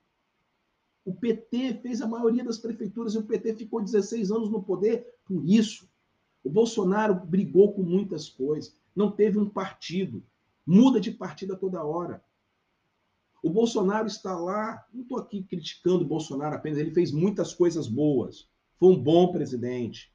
[1.04, 5.14] O PT fez a maioria das prefeituras e o PT ficou 16 anos no poder
[5.24, 5.88] por isso.
[6.42, 10.22] O Bolsonaro brigou com muitas coisas, não teve um partido,
[10.66, 12.22] muda de partido a toda hora.
[13.42, 17.86] O Bolsonaro está lá, não estou aqui criticando o Bolsonaro apenas, ele fez muitas coisas
[17.86, 18.48] boas.
[18.78, 20.12] Foi um bom presidente.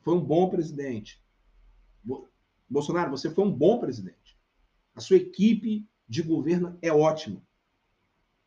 [0.00, 1.22] Foi um bom presidente.
[2.68, 4.38] Bolsonaro, você foi um bom presidente.
[4.94, 7.42] A sua equipe de governo é ótima.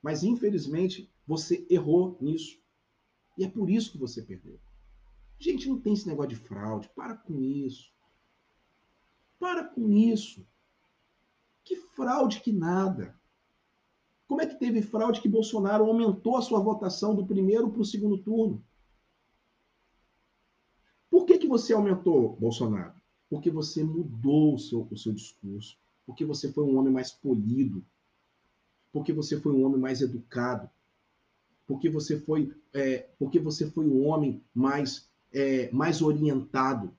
[0.01, 2.59] Mas, infelizmente, você errou nisso.
[3.37, 4.59] E é por isso que você perdeu.
[5.39, 6.89] Gente, não tem esse negócio de fraude.
[6.95, 7.91] Para com isso.
[9.39, 10.45] Para com isso.
[11.63, 13.19] Que fraude que nada.
[14.27, 17.85] Como é que teve fraude que Bolsonaro aumentou a sua votação do primeiro para o
[17.85, 18.63] segundo turno?
[21.09, 23.00] Por que, que você aumentou, Bolsonaro?
[23.31, 25.77] Porque você mudou o seu, o seu discurso.
[26.05, 27.81] Porque você foi um homem mais polido.
[28.91, 30.69] Porque você foi um homem mais educado.
[31.65, 36.93] Porque você foi, é, porque você foi um homem mais, é, mais orientado.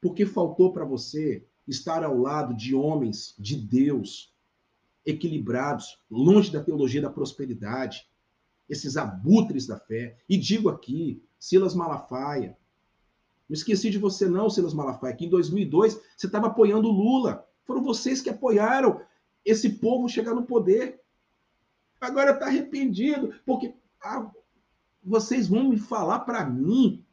[0.00, 4.32] Porque faltou para você estar ao lado de homens de Deus,
[5.04, 8.08] equilibrados, longe da teologia da prosperidade,
[8.70, 10.16] esses abutres da fé.
[10.26, 12.56] E digo aqui, Silas Malafaia,
[13.48, 17.46] não esqueci de você não, Silas Malafaia, que em 2002 você estava apoiando o Lula.
[17.64, 19.00] Foram vocês que apoiaram
[19.44, 21.00] esse povo chegar no poder.
[22.00, 24.30] Agora está arrependido, porque ah,
[25.02, 27.04] vocês vão me falar para mim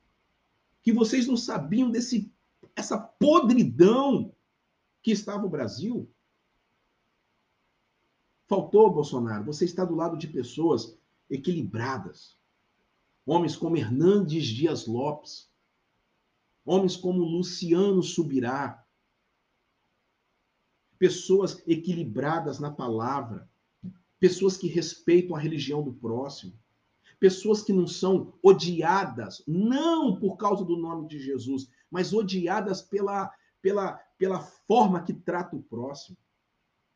[0.84, 2.32] que vocês não sabiam desse
[2.76, 4.36] essa podridão
[5.02, 6.10] que estava o Brasil?
[8.48, 10.98] Faltou, Bolsonaro, você está do lado de pessoas
[11.30, 12.38] equilibradas.
[13.26, 15.50] Homens como Hernandes Dias Lopes,
[16.66, 18.84] homens como Luciano Subirá,
[20.98, 23.50] pessoas equilibradas na palavra,
[24.20, 26.58] pessoas que respeitam a religião do próximo,
[27.20, 33.32] pessoas que não são odiadas, não por causa do nome de Jesus, mas odiadas pela,
[33.62, 36.18] pela, pela forma que trata o próximo,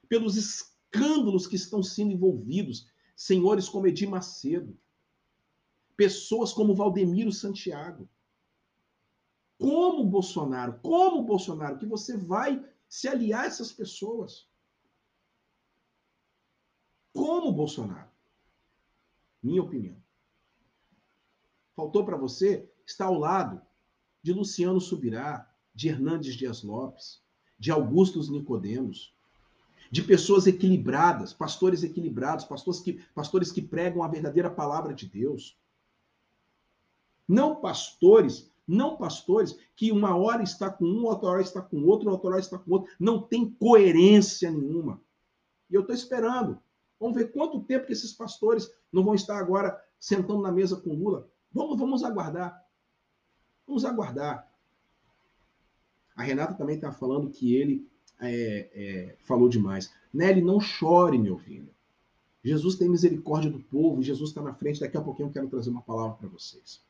[0.08, 4.78] pelos escândalos que estão sendo envolvidos, senhores como Edir Macedo,
[5.96, 8.10] pessoas como Valdemiro Santiago.
[9.60, 14.48] Como Bolsonaro, como Bolsonaro, que você vai se aliar a essas pessoas?
[17.14, 18.10] Como Bolsonaro?
[19.44, 20.02] Minha opinião.
[21.76, 23.62] Faltou para você estar ao lado
[24.24, 27.22] de Luciano Subirá, de Hernandes Dias Lopes,
[27.58, 29.14] de Augustus Nicodemos,
[29.92, 35.58] de pessoas equilibradas, pastores equilibrados, pastores que, pastores que pregam a verdadeira palavra de Deus.
[37.28, 42.10] Não pastores, não pastores que uma hora está com um, outra hora está com outro,
[42.12, 42.94] outra hora está com outro.
[43.00, 45.02] Não tem coerência nenhuma.
[45.70, 46.60] E eu estou esperando.
[47.00, 50.94] Vamos ver quanto tempo que esses pastores não vão estar agora sentando na mesa com
[50.94, 51.28] Lula.
[51.52, 52.64] Vamos, vamos aguardar.
[53.66, 54.48] Vamos aguardar.
[56.16, 59.92] A Renata também está falando que ele é, é, falou demais.
[60.14, 61.74] Nelly, não chore, meu filho.
[62.44, 64.80] Jesus tem misericórdia do povo, Jesus está na frente.
[64.80, 66.88] Daqui a pouquinho eu quero trazer uma palavra para vocês.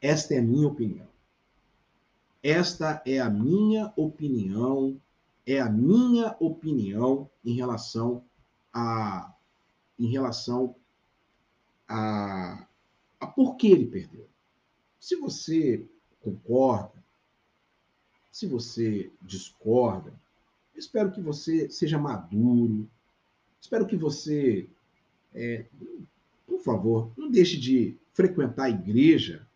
[0.00, 1.08] Esta é a minha opinião.
[2.42, 4.98] Esta é a minha opinião,
[5.46, 8.24] é a minha opinião em relação
[8.72, 9.34] a
[9.98, 10.74] em relação
[11.86, 12.66] a,
[13.20, 14.26] a por que ele perdeu.
[14.98, 15.84] Se você
[16.22, 17.04] concorda,
[18.32, 20.14] se você discorda,
[20.74, 22.88] espero que você seja maduro.
[23.60, 24.66] Espero que você,
[25.34, 25.66] é,
[26.46, 29.46] por favor, não deixe de frequentar a igreja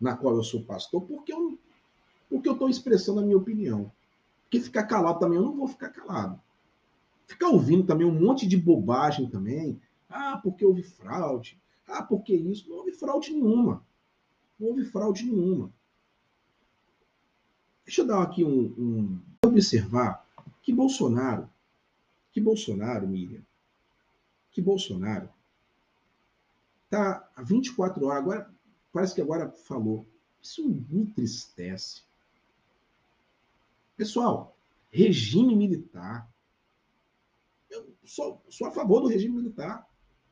[0.00, 1.58] na qual eu sou pastor, porque eu
[2.28, 3.92] porque eu estou expressando a minha opinião.
[4.42, 6.40] Porque ficar calado também, eu não vou ficar calado.
[7.26, 9.80] Ficar ouvindo também um monte de bobagem também.
[10.08, 11.60] Ah, porque houve fraude.
[11.86, 12.68] Ah, porque isso.
[12.68, 13.84] Não houve fraude nenhuma.
[14.58, 15.72] Não houve fraude nenhuma.
[17.84, 20.26] Deixa eu dar aqui um, um observar
[20.62, 21.48] que Bolsonaro,
[22.32, 23.42] que Bolsonaro, Miriam,
[24.50, 25.28] que Bolsonaro
[26.88, 28.54] tá há 24 horas, agora
[28.94, 30.06] parece que agora falou.
[30.40, 32.02] Isso me entristece.
[33.96, 34.56] Pessoal,
[34.90, 36.30] regime militar.
[37.68, 39.84] Eu sou, sou a favor do regime militar.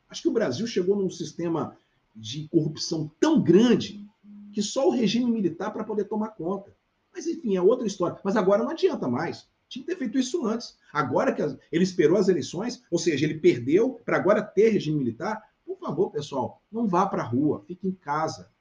[0.09, 1.77] Acho que o Brasil chegou num sistema
[2.15, 4.07] de corrupção tão grande
[4.53, 6.73] que só o regime militar para poder tomar conta.
[7.13, 8.19] Mas enfim, é outra história.
[8.23, 9.49] Mas agora não adianta mais.
[9.69, 10.77] Tinha que ter feito isso antes.
[10.93, 15.43] Agora que ele esperou as eleições, ou seja, ele perdeu para agora ter regime militar,
[15.65, 18.53] por favor, pessoal, não vá para a rua, fique em casa.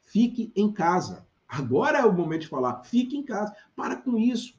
[0.00, 1.26] Fique em casa.
[1.46, 3.54] Agora é o momento de falar, fique em casa.
[3.74, 4.58] Para com isso.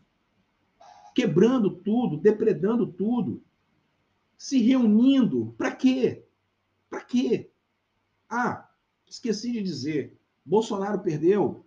[1.13, 3.43] Quebrando tudo, depredando tudo.
[4.37, 5.53] Se reunindo.
[5.57, 6.25] Para quê?
[6.89, 7.51] Para quê?
[8.29, 8.69] Ah,
[9.05, 10.19] esqueci de dizer.
[10.45, 11.65] Bolsonaro perdeu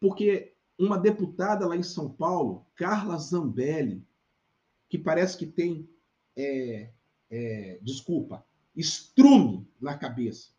[0.00, 4.06] porque uma deputada lá em São Paulo, Carla Zambelli,
[4.88, 5.88] que parece que tem,
[6.36, 6.92] é,
[7.28, 8.46] é, desculpa,
[8.78, 10.52] estrume na cabeça,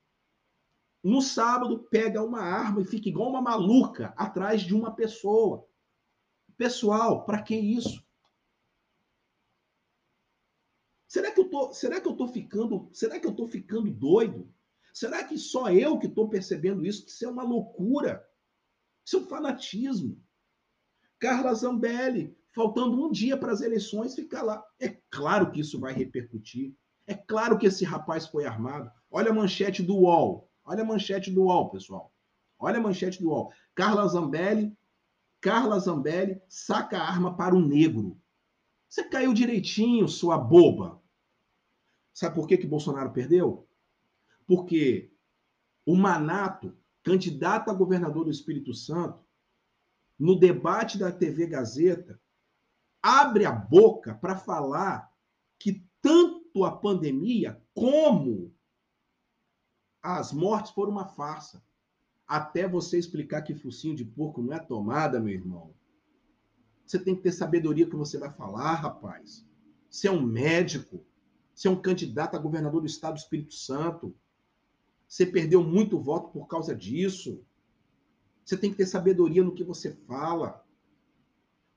[1.04, 5.66] no sábado pega uma arma e fica igual uma maluca atrás de uma pessoa.
[6.58, 8.06] Pessoal, para que isso?
[11.08, 14.54] Será que eu tô, será que eu tô ficando, será que eu tô ficando doido?
[14.94, 17.08] Será que só eu que estou percebendo isso?
[17.08, 18.28] Isso é uma loucura.
[19.06, 20.22] Isso é um fanatismo.
[21.18, 24.64] Carla Zambelli, faltando um dia para as eleições, fica lá.
[24.80, 26.76] É claro que isso vai repercutir.
[27.10, 28.92] É claro que esse rapaz foi armado.
[29.10, 30.48] Olha a manchete do UOL.
[30.64, 32.14] Olha a manchete do UOL, pessoal.
[32.60, 33.52] Olha a manchete do UOL.
[33.74, 34.78] Carla Zambelli,
[35.42, 38.22] Carla Zambelli saca a arma para o negro.
[38.88, 41.02] Você caiu direitinho, sua boba.
[42.14, 43.68] Sabe por que, que Bolsonaro perdeu?
[44.46, 45.12] Porque
[45.88, 49.26] o Manato, candidato a governador do Espírito Santo,
[50.20, 52.22] no debate da TV Gazeta,
[53.02, 55.12] abre a boca para falar
[55.58, 58.54] que tanto a pandemia como
[60.02, 61.64] as mortes foram uma farsa.
[62.28, 65.74] Até você explicar que focinho de porco não é tomada, meu irmão.
[66.86, 69.46] Você tem que ter sabedoria que você vai falar, rapaz.
[69.90, 71.06] Você é um médico.
[71.54, 74.16] Você é um candidato a governador do estado do Espírito Santo.
[75.08, 77.44] Você perdeu muito voto por causa disso.
[78.46, 80.64] Você tem que ter sabedoria no que você fala.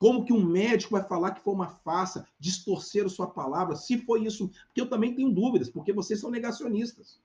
[0.03, 4.25] Como que um médico vai falar que foi uma farsa, distorcer sua palavra, se foi
[4.25, 4.49] isso?
[4.49, 7.21] Porque eu também tenho dúvidas, porque vocês são negacionistas.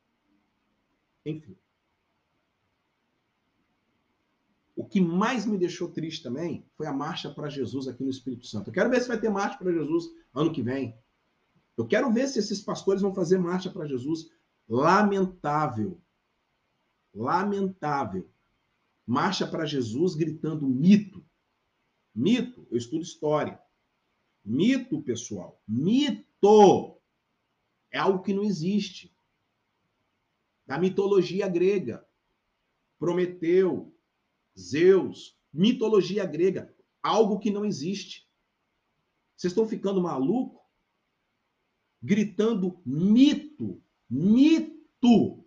[1.25, 1.57] Enfim.
[4.75, 8.45] O que mais me deixou triste também foi a marcha para Jesus aqui no Espírito
[8.45, 8.69] Santo.
[8.69, 10.95] Eu quero ver se vai ter marcha para Jesus ano que vem.
[11.75, 14.29] Eu quero ver se esses pastores vão fazer marcha para Jesus.
[14.69, 15.99] Lamentável.
[17.11, 18.29] Lamentável.
[19.03, 21.25] Marcha para Jesus gritando mito.
[22.17, 23.61] Mito, eu estudo história.
[24.43, 26.99] Mito, pessoal, mito
[27.91, 29.15] é algo que não existe.
[30.65, 32.03] Da mitologia grega.
[32.97, 33.95] Prometeu,
[34.57, 38.27] Zeus, mitologia grega, algo que não existe.
[39.35, 40.65] Vocês estão ficando maluco?
[42.01, 45.45] Gritando mito, mito,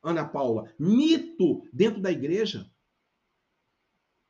[0.00, 2.72] Ana Paula, mito dentro da igreja.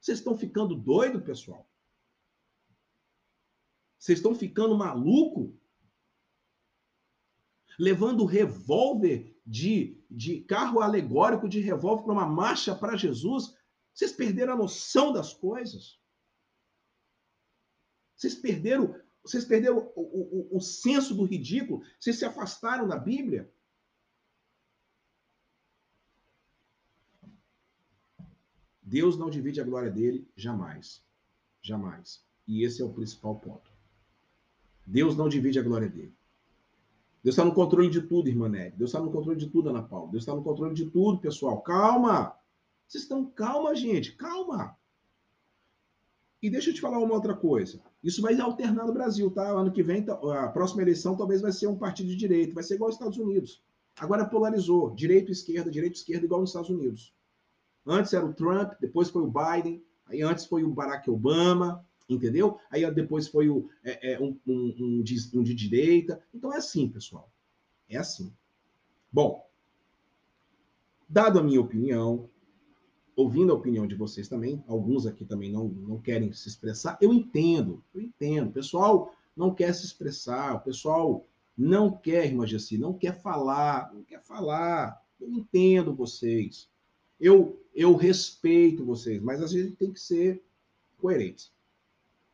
[0.00, 1.68] Vocês estão ficando doido, pessoal?
[3.98, 5.58] Vocês estão ficando maluco?
[7.78, 13.56] Levando revólver de, de carro alegórico de revólver para uma marcha para Jesus.
[13.94, 15.98] Vocês perderam a noção das coisas.
[18.14, 21.82] Vocês perderam, vocês perderam o, o, o, senso do ridículo.
[21.98, 23.52] Vocês se afastaram da Bíblia.
[28.88, 31.04] Deus não divide a glória dele jamais.
[31.60, 32.24] Jamais.
[32.46, 33.70] E esse é o principal ponto.
[34.86, 36.16] Deus não divide a glória dele.
[37.22, 38.74] Deus está no controle de tudo, irmã Nery.
[38.74, 40.10] Deus está no controle de tudo, Ana Paula.
[40.10, 41.60] Deus está no controle de tudo, pessoal.
[41.60, 42.34] Calma!
[42.86, 44.12] Vocês estão calma, gente.
[44.16, 44.74] Calma!
[46.40, 47.82] E deixa eu te falar uma outra coisa.
[48.02, 49.50] Isso vai alternar no Brasil, tá?
[49.50, 52.54] Ano que vem, a próxima eleição talvez vai ser um partido de direita.
[52.54, 53.62] Vai ser igual aos Estados Unidos.
[53.98, 54.94] Agora polarizou.
[54.94, 57.12] Direito, esquerda, direito, esquerda, igual nos Estados Unidos.
[57.88, 62.58] Antes era o Trump, depois foi o Biden, aí antes foi o Barack Obama, entendeu?
[62.70, 66.22] Aí depois foi o, é, é, um, um, um, de, um de direita.
[66.34, 67.30] Então é assim, pessoal.
[67.88, 68.32] É assim.
[69.10, 69.42] Bom,
[71.08, 72.28] dado a minha opinião,
[73.16, 77.12] ouvindo a opinião de vocês também, alguns aqui também não, não querem se expressar, eu
[77.12, 78.50] entendo, eu entendo.
[78.50, 83.92] O pessoal não quer se expressar, o pessoal não quer, irmã Jessi, não quer falar,
[83.92, 85.02] não quer falar.
[85.20, 86.68] Eu entendo vocês.
[87.20, 90.42] Eu, eu respeito vocês, mas às vezes tem que ser
[90.98, 91.50] coerente.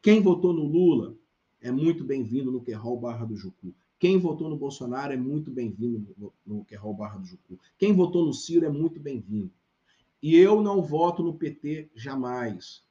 [0.02, 1.14] Quem votou no Lula
[1.60, 3.74] é muito bem-vindo no Querol Barra do Jucu.
[3.98, 7.58] Quem votou no Bolsonaro é muito bem-vindo no, no Querol Barra do Jucu.
[7.78, 9.50] Quem votou no Ciro é muito bem-vindo.
[10.22, 12.82] E eu não voto no PT jamais.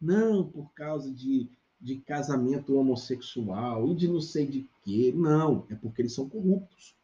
[0.00, 1.48] Não por causa de,
[1.80, 5.12] de casamento homossexual e de não sei de quê.
[5.16, 6.94] Não, é porque eles são corruptos.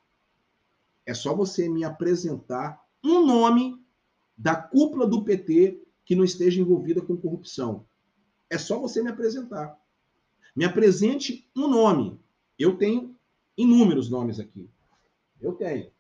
[1.07, 3.78] É só você me apresentar um nome
[4.39, 7.85] da cúpula do PT que não esteja envolvida com corrupção.
[8.49, 9.77] É só você me apresentar.
[10.55, 12.19] Me apresente um nome.
[12.59, 13.19] Eu tenho
[13.57, 14.71] inúmeros nomes aqui.
[15.41, 15.91] Eu tenho.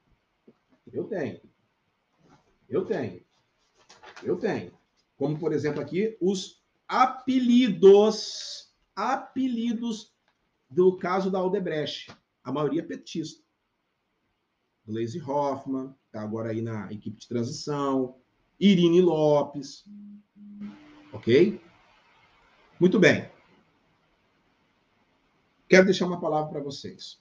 [0.92, 1.40] Eu tenho.
[2.68, 3.22] Eu tenho.
[4.22, 4.72] Eu tenho.
[5.16, 8.72] Como, por exemplo, aqui, os apelidos.
[8.94, 10.12] Apelidos
[10.70, 12.10] do caso da Aldebrecht.
[12.42, 13.42] A maioria petista.
[14.86, 18.18] Glaze Hoffman, está agora aí na equipe de transição.
[18.58, 19.84] Irine Lopes.
[21.12, 21.60] Ok?
[22.78, 23.30] Muito bem.
[25.68, 27.20] Quero deixar uma palavra para vocês.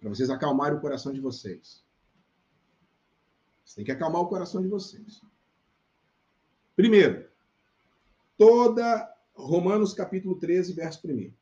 [0.00, 1.84] Para vocês acalmarem o coração de vocês.
[3.64, 5.20] Você tem que acalmar o coração de vocês.
[6.76, 7.28] Primeiro,
[8.36, 11.32] toda Romanos capítulo 13, verso 1.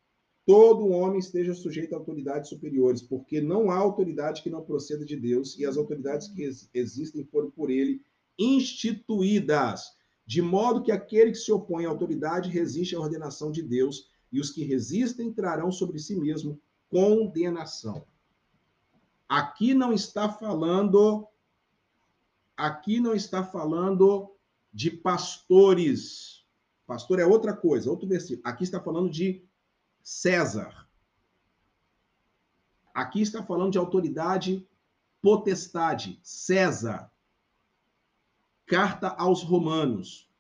[0.45, 5.17] Todo homem esteja sujeito a autoridades superiores, porque não há autoridade que não proceda de
[5.17, 8.03] Deus, e as autoridades que existem foram por ele
[8.39, 9.93] instituídas,
[10.27, 14.41] de modo que aquele que se opõe à autoridade resiste à ordenação de Deus, e
[14.41, 18.05] os que resistem trarão sobre si mesmo condenação.
[19.29, 21.27] Aqui não está falando
[22.57, 24.31] aqui não está falando
[24.73, 26.45] de pastores.
[26.87, 28.47] Pastor é outra coisa, outro versículo.
[28.47, 29.45] Aqui está falando de
[30.03, 30.89] César.
[32.95, 34.67] Aqui está falando de autoridade,
[35.21, 37.11] potestade, César.
[38.67, 40.31] Carta aos Romanos.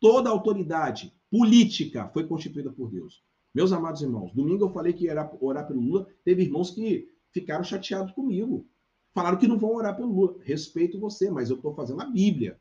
[0.00, 3.22] Toda autoridade política foi constituída por Deus.
[3.54, 7.62] Meus amados irmãos, domingo eu falei que ia orar pelo Lula, teve irmãos que ficaram
[7.62, 8.66] chateados comigo.
[9.14, 10.36] Falaram que não vão orar pelo Lula.
[10.42, 12.58] Respeito você, mas eu estou fazendo a Bíblia.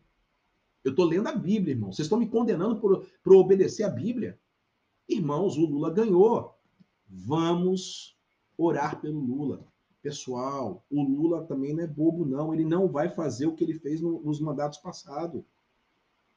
[0.83, 1.91] Eu estou lendo a Bíblia, irmão.
[1.93, 4.37] Vocês estão me condenando por, por obedecer a Bíblia?
[5.13, 6.55] Irmãos, o Lula ganhou.
[7.07, 8.17] Vamos
[8.57, 9.65] orar pelo Lula.
[10.01, 12.53] Pessoal, o Lula também não é bobo, não.
[12.53, 15.43] Ele não vai fazer o que ele fez no, nos mandatos passados.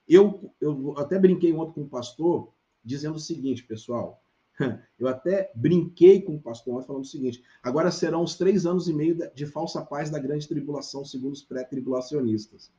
[0.08, 2.52] Eu, eu até brinquei ontem com o pastor,
[2.84, 4.20] dizendo o seguinte, pessoal.
[4.98, 8.88] Eu até brinquei com o pastor ontem falando o seguinte: agora serão os três anos
[8.88, 12.70] e meio de falsa paz da grande tribulação, segundo os pré-tribulacionistas.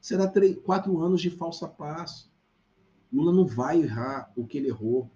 [0.00, 2.30] Será três, quatro anos de falsa paz.
[3.12, 5.10] Lula não vai errar o que ele errou.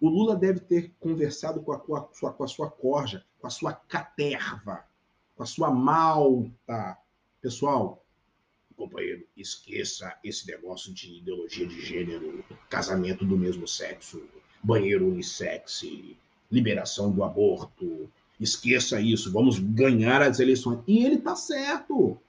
[0.00, 3.46] O Lula deve ter conversado com a, com a, sua, com a sua corja, com
[3.46, 4.84] a sua caterva,
[5.34, 6.98] com a sua malta.
[7.40, 8.04] Pessoal,
[8.76, 14.22] companheiro, esqueça esse negócio de ideologia de gênero, casamento do mesmo sexo,
[14.62, 15.82] banheiro unissex,
[16.50, 18.10] liberação do aborto.
[18.38, 20.80] Esqueça isso, vamos ganhar as eleições.
[20.86, 22.20] E ele está certo.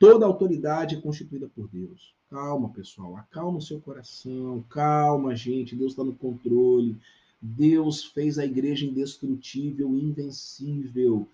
[0.00, 2.14] Toda autoridade é constituída por Deus.
[2.30, 6.96] Calma, pessoal, acalma o seu coração, calma, gente, Deus está no controle.
[7.38, 11.28] Deus fez a igreja indestrutível, invencível.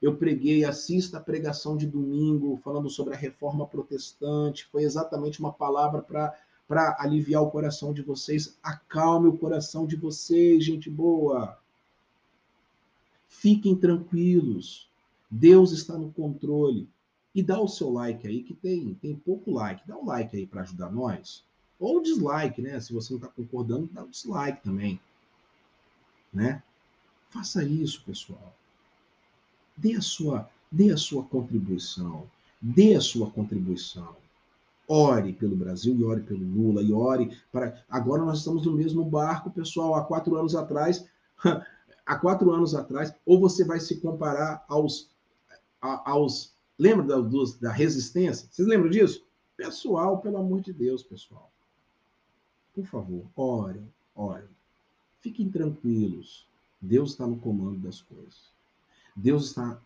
[0.00, 4.64] Eu preguei, assista a pregação de domingo, falando sobre a reforma protestante.
[4.72, 8.56] Foi exatamente uma palavra para aliviar o coração de vocês.
[8.62, 11.58] Acalme o coração de vocês, gente boa.
[13.28, 14.88] Fiquem tranquilos.
[15.30, 16.88] Deus está no controle.
[17.36, 19.86] E dá o seu like aí, que tem, tem pouco like.
[19.86, 21.44] Dá o um like aí para ajudar nós.
[21.78, 22.80] Ou dislike, né?
[22.80, 24.98] Se você não está concordando, dá o um dislike também.
[26.32, 26.62] Né?
[27.28, 28.54] Faça isso, pessoal.
[29.76, 32.26] Dê a sua, dê a sua contribuição.
[32.58, 34.16] Dê a sua contribuição.
[34.88, 37.84] Ore pelo Brasil e ore pelo Lula e ore para.
[37.86, 39.94] Agora nós estamos no mesmo barco, pessoal.
[39.94, 41.04] Há quatro anos atrás,
[42.06, 45.10] há quatro anos atrás, ou você vai se comparar aos.
[45.82, 48.48] aos lembra da, dos, da resistência?
[48.50, 49.24] Vocês lembram disso?
[49.56, 51.50] Pessoal, pelo amor de Deus, pessoal.
[52.74, 54.48] Por favor, orem, orem.
[55.20, 56.46] Fiquem tranquilos.
[56.80, 58.52] Deus está no comando das coisas.
[59.14, 59.80] Deus está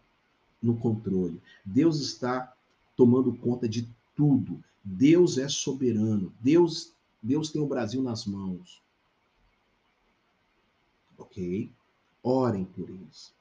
[0.60, 1.40] no controle.
[1.64, 2.54] Deus está
[2.96, 4.62] tomando conta de tudo.
[4.82, 6.32] Deus é soberano.
[6.40, 8.82] Deus, Deus tem o Brasil nas mãos.
[11.16, 11.70] Ok?
[12.22, 13.32] Orem por eles.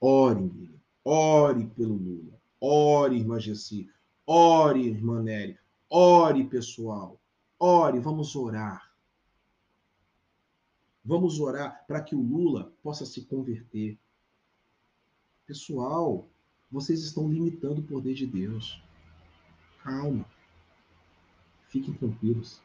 [0.00, 0.70] Orem.
[1.08, 2.36] Ore pelo Lula.
[2.60, 3.88] Ore, irmã Gessi.
[4.26, 5.56] Ore, irmã Nery.
[5.88, 7.20] Ore, pessoal.
[7.60, 8.92] Ore, vamos orar.
[11.04, 13.96] Vamos orar para que o Lula possa se converter.
[15.46, 16.26] Pessoal,
[16.72, 18.82] vocês estão limitando o poder de Deus.
[19.84, 20.26] Calma.
[21.68, 22.60] Fiquem tranquilos.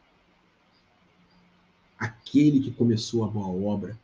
[1.96, 4.00] Aquele que começou a boa obra,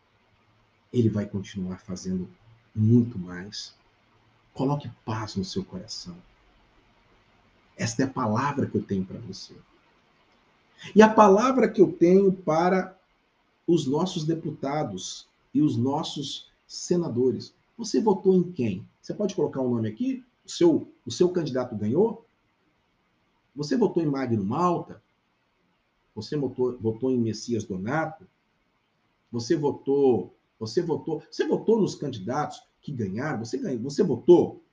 [0.94, 2.30] ele vai continuar fazendo
[2.76, 3.76] muito mais.
[4.58, 6.18] Coloque paz no seu coração.
[7.78, 9.54] Esta é a palavra que eu tenho para você.
[10.96, 12.98] E a palavra que eu tenho para
[13.68, 17.54] os nossos deputados e os nossos senadores.
[17.78, 18.84] Você votou em quem?
[19.00, 20.26] Você pode colocar um nome aqui?
[20.44, 22.26] O seu, o seu candidato ganhou?
[23.56, 25.00] Você votou em Magno Malta?
[26.16, 28.26] Você votou, votou em Messias Donato?
[29.32, 33.44] Você votou, você votou, você votou nos candidatos que ganharam?
[33.44, 34.64] Você ganhou, você votou?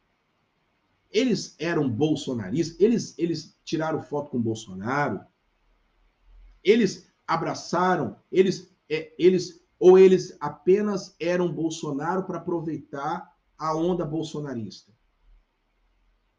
[1.10, 5.20] Eles eram bolsonaristas, eles eles tiraram foto com Bolsonaro.
[6.62, 14.92] Eles abraçaram, eles é, eles ou eles apenas eram Bolsonaro para aproveitar a onda bolsonarista?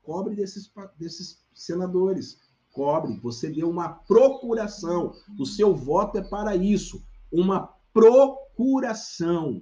[0.02, 2.40] Cobre desses, desses senadores.
[2.72, 3.20] Cobre.
[3.20, 5.14] Você deu uma procuração.
[5.38, 7.06] O seu voto é para isso.
[7.32, 9.62] Uma procuração.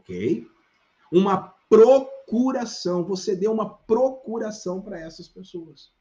[0.00, 0.48] Ok?
[1.12, 3.04] Uma procuração.
[3.04, 5.92] Você deu uma procuração para essas pessoas.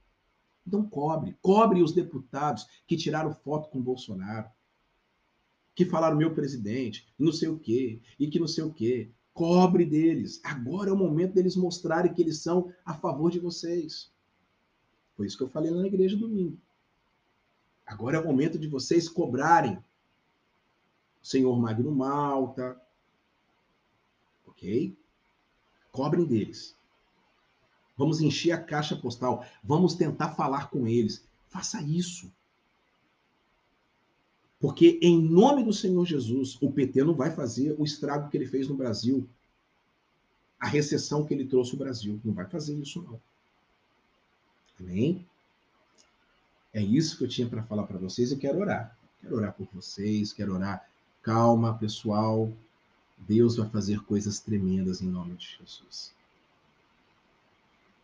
[0.65, 4.49] Então cobre, cobre os deputados que tiraram foto com Bolsonaro,
[5.73, 9.11] que falaram meu presidente, não sei o quê, e que não sei o quê.
[9.33, 10.41] Cobre deles.
[10.43, 14.11] Agora é o momento deles mostrarem que eles são a favor de vocês.
[15.15, 16.57] Foi isso que eu falei na igreja domingo.
[17.85, 19.77] Agora é o momento de vocês cobrarem
[21.21, 22.79] o senhor Magno Malta,
[24.59, 24.95] ok?
[25.91, 26.75] Cobrem deles.
[27.97, 29.45] Vamos encher a caixa postal.
[29.63, 31.23] Vamos tentar falar com eles.
[31.47, 32.31] Faça isso.
[34.59, 38.45] Porque, em nome do Senhor Jesus, o PT não vai fazer o estrago que ele
[38.45, 39.27] fez no Brasil.
[40.59, 42.19] A recessão que ele trouxe ao Brasil.
[42.23, 43.19] Não vai fazer isso, não.
[44.79, 45.25] Amém?
[46.73, 48.97] É isso que eu tinha para falar para vocês e quero orar.
[49.21, 50.87] Quero orar por vocês, quero orar.
[51.21, 52.51] Calma, pessoal.
[53.19, 56.13] Deus vai fazer coisas tremendas em nome de Jesus.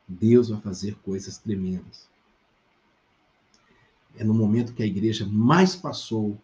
[0.07, 2.07] Deus vai fazer coisas tremendas.
[4.17, 6.39] É no momento que a igreja mais passou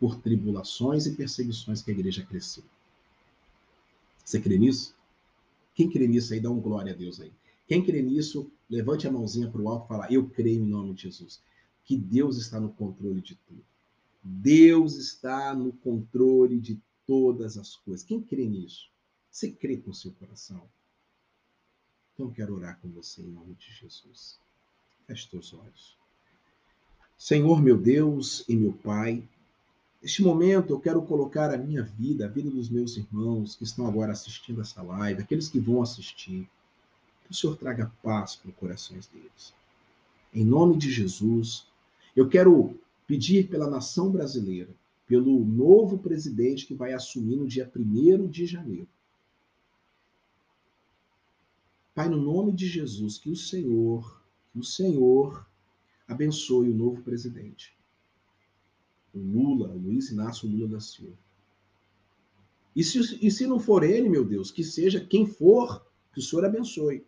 [0.00, 2.64] por tribulações e perseguições que a igreja cresceu.
[4.24, 4.94] Você crê nisso?
[5.74, 7.32] Quem crê nisso aí, dá um glória a Deus aí.
[7.66, 10.94] Quem crê nisso, levante a mãozinha para o alto e fala: Eu creio em nome
[10.94, 11.40] de Jesus.
[11.84, 13.62] Que Deus está no controle de tudo.
[14.22, 16.78] Deus está no controle de
[17.08, 18.06] todas as coisas.
[18.06, 18.90] Quem crê nisso?
[19.30, 20.62] Você crê com seu coração?
[22.12, 24.38] Então, quero orar com você em nome de Jesus.
[25.06, 25.96] Feche teus olhos.
[27.16, 29.26] Senhor, meu Deus e meu Pai,
[30.02, 33.86] neste momento eu quero colocar a minha vida, a vida dos meus irmãos que estão
[33.86, 36.46] agora assistindo essa live, aqueles que vão assistir.
[37.24, 39.54] Que o Senhor traga paz para os corações deles.
[40.34, 41.66] Em nome de Jesus,
[42.14, 44.70] eu quero pedir pela nação brasileira,
[45.08, 48.88] pelo novo presidente que vai assumir no dia 1 de janeiro.
[51.94, 55.48] Pai, no nome de Jesus, que o Senhor, que o Senhor
[56.06, 57.76] abençoe o novo presidente.
[59.12, 61.18] O Lula, o Luiz Inácio Lula da Silva.
[62.76, 66.22] E se, e se não for ele, meu Deus, que seja quem for, que o
[66.22, 67.04] Senhor abençoe.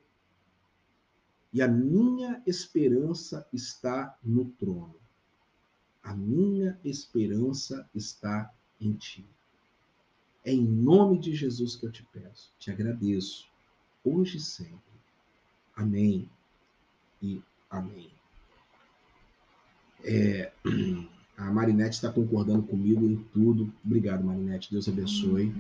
[1.53, 5.00] E a minha esperança está no trono.
[6.11, 9.25] A minha esperança está em ti.
[10.45, 13.47] É em nome de Jesus que eu te peço, te agradeço,
[14.03, 14.75] hoje e sempre.
[15.77, 16.29] Amém
[17.23, 17.41] e
[17.71, 18.11] amém.
[20.03, 20.51] É,
[21.39, 23.73] a Marinette está concordando comigo em tudo.
[23.85, 24.73] Obrigado, Marinette.
[24.73, 25.55] Deus abençoe.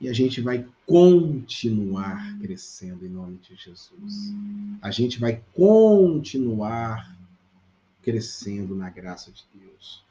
[0.00, 4.34] E a gente vai continuar crescendo em nome de Jesus.
[4.82, 7.17] A gente vai continuar
[8.08, 10.02] crescendo na graça de Deus.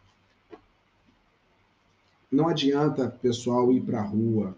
[2.31, 4.55] Não adianta, pessoal, ir para a rua.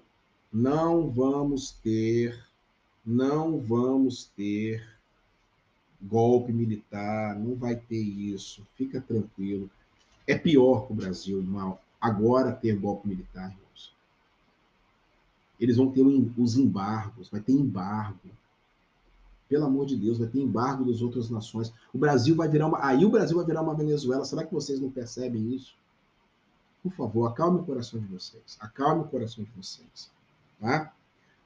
[0.52, 2.38] Não vamos ter,
[3.06, 4.86] não vamos ter
[6.02, 8.68] golpe militar, não vai ter isso.
[8.76, 9.70] Fica tranquilo.
[10.28, 13.96] É pior para o Brasil, mal, agora ter golpe militar, irmãos.
[15.58, 18.20] Eles vão ter os embargos, vai ter embargo.
[19.50, 21.74] Pelo amor de Deus, vai ter embargo das outras nações.
[21.92, 22.86] O Brasil vai virar uma.
[22.86, 24.24] Aí o Brasil vai virar uma Venezuela.
[24.24, 25.76] Será que vocês não percebem isso?
[26.84, 28.58] Por favor, acalme o coração de vocês.
[28.60, 30.12] Acalme o coração de vocês.
[30.62, 30.94] Tá?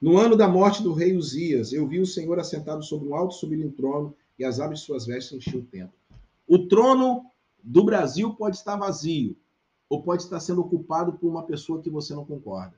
[0.00, 3.34] No ano da morte do rei Uzias, eu vi o Senhor assentado sobre um alto
[3.34, 5.94] subido em trono e as aves de suas vestes enchiam o templo.
[6.46, 7.24] O trono
[7.62, 9.34] do Brasil pode estar vazio
[9.88, 12.76] ou pode estar sendo ocupado por uma pessoa que você não concorda.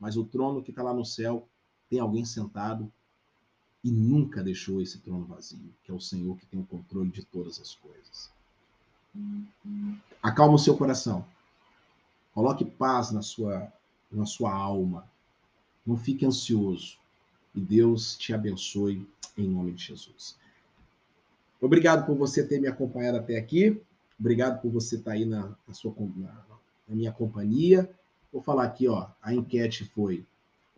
[0.00, 1.46] Mas o trono que está lá no céu
[1.88, 2.92] tem alguém sentado
[3.84, 7.22] e nunca deixou esse trono vazio, que é o Senhor que tem o controle de
[7.22, 8.30] todas as coisas.
[10.22, 11.24] Acalma o seu coração.
[12.32, 13.70] Coloque paz na sua,
[14.10, 15.06] na sua alma.
[15.86, 16.96] Não fique ansioso.
[17.54, 19.06] E Deus te abençoe
[19.36, 20.36] em nome de Jesus.
[21.60, 23.80] Obrigado por você ter me acompanhado até aqui.
[24.18, 26.32] Obrigado por você estar aí na, na sua, na,
[26.88, 27.88] na minha companhia.
[28.32, 30.26] Vou falar aqui, ó, a enquete foi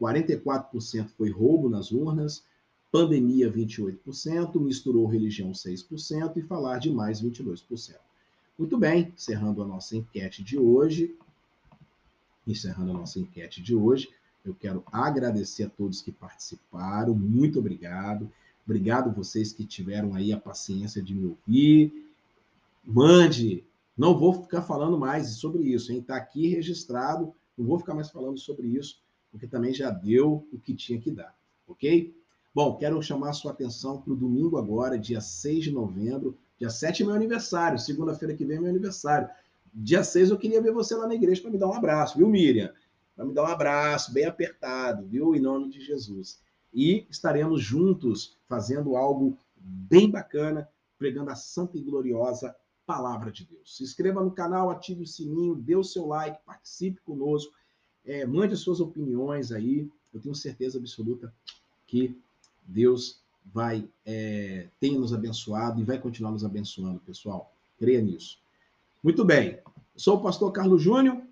[0.00, 2.44] 44% foi roubo nas urnas,
[2.96, 7.96] pandemia 28%, misturou religião 6% e falar de mais 22%.
[8.58, 11.14] Muito bem, encerrando a nossa enquete de hoje,
[12.46, 14.08] encerrando a nossa enquete de hoje,
[14.42, 18.32] eu quero agradecer a todos que participaram, muito obrigado.
[18.64, 22.10] Obrigado vocês que tiveram aí a paciência de me ouvir.
[22.82, 23.62] Mande,
[23.94, 25.98] não vou ficar falando mais sobre isso, hein?
[25.98, 30.58] Está aqui registrado, não vou ficar mais falando sobre isso, porque também já deu o
[30.58, 31.36] que tinha que dar,
[31.68, 32.16] ok?
[32.56, 36.38] Bom, quero chamar a sua atenção para o domingo agora, dia 6 de novembro.
[36.58, 39.28] Dia 7 é meu aniversário, segunda-feira que vem é meu aniversário.
[39.74, 42.26] Dia 6 eu queria ver você lá na igreja para me dar um abraço, viu,
[42.26, 42.72] Miriam?
[43.14, 45.34] Para me dar um abraço bem apertado, viu?
[45.34, 46.40] Em nome de Jesus.
[46.72, 50.66] E estaremos juntos fazendo algo bem bacana
[50.98, 53.76] pregando a santa e gloriosa palavra de Deus.
[53.76, 57.52] Se inscreva no canal, ative o sininho, dê o seu like, participe conosco,
[58.02, 59.90] é, mande as suas opiniões aí.
[60.10, 61.30] Eu tenho certeza absoluta
[61.86, 62.18] que
[62.66, 67.52] Deus vai é, tem nos abençoado e vai continuar nos abençoando, pessoal.
[67.78, 68.38] Creia nisso.
[69.02, 69.60] Muito bem.
[69.96, 71.22] Sou o pastor Carlos Júnior.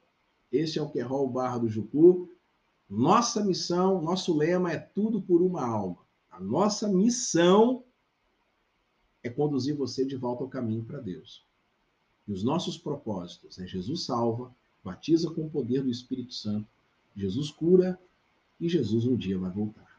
[0.52, 2.28] Este é o Querol Barra do Jucu.
[2.88, 5.98] Nossa missão, nosso lema é tudo por uma alma.
[6.30, 7.82] A nossa missão
[9.22, 11.44] é conduzir você de volta ao caminho para Deus.
[12.28, 16.68] E os nossos propósitos é Jesus salva, batiza com o poder do Espírito Santo,
[17.16, 17.98] Jesus cura
[18.60, 19.93] e Jesus um dia vai voltar.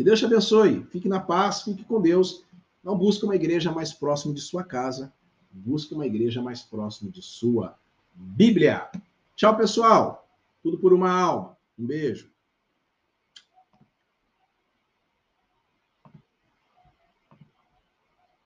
[0.00, 0.82] Que Deus te abençoe.
[0.90, 2.42] Fique na paz, fique com Deus.
[2.82, 5.12] Não busque uma igreja mais próxima de sua casa,
[5.52, 7.76] busque uma igreja mais próxima de sua
[8.14, 8.88] Bíblia.
[9.36, 10.26] Tchau, pessoal.
[10.62, 11.54] Tudo por uma alma.
[11.78, 12.30] Um beijo.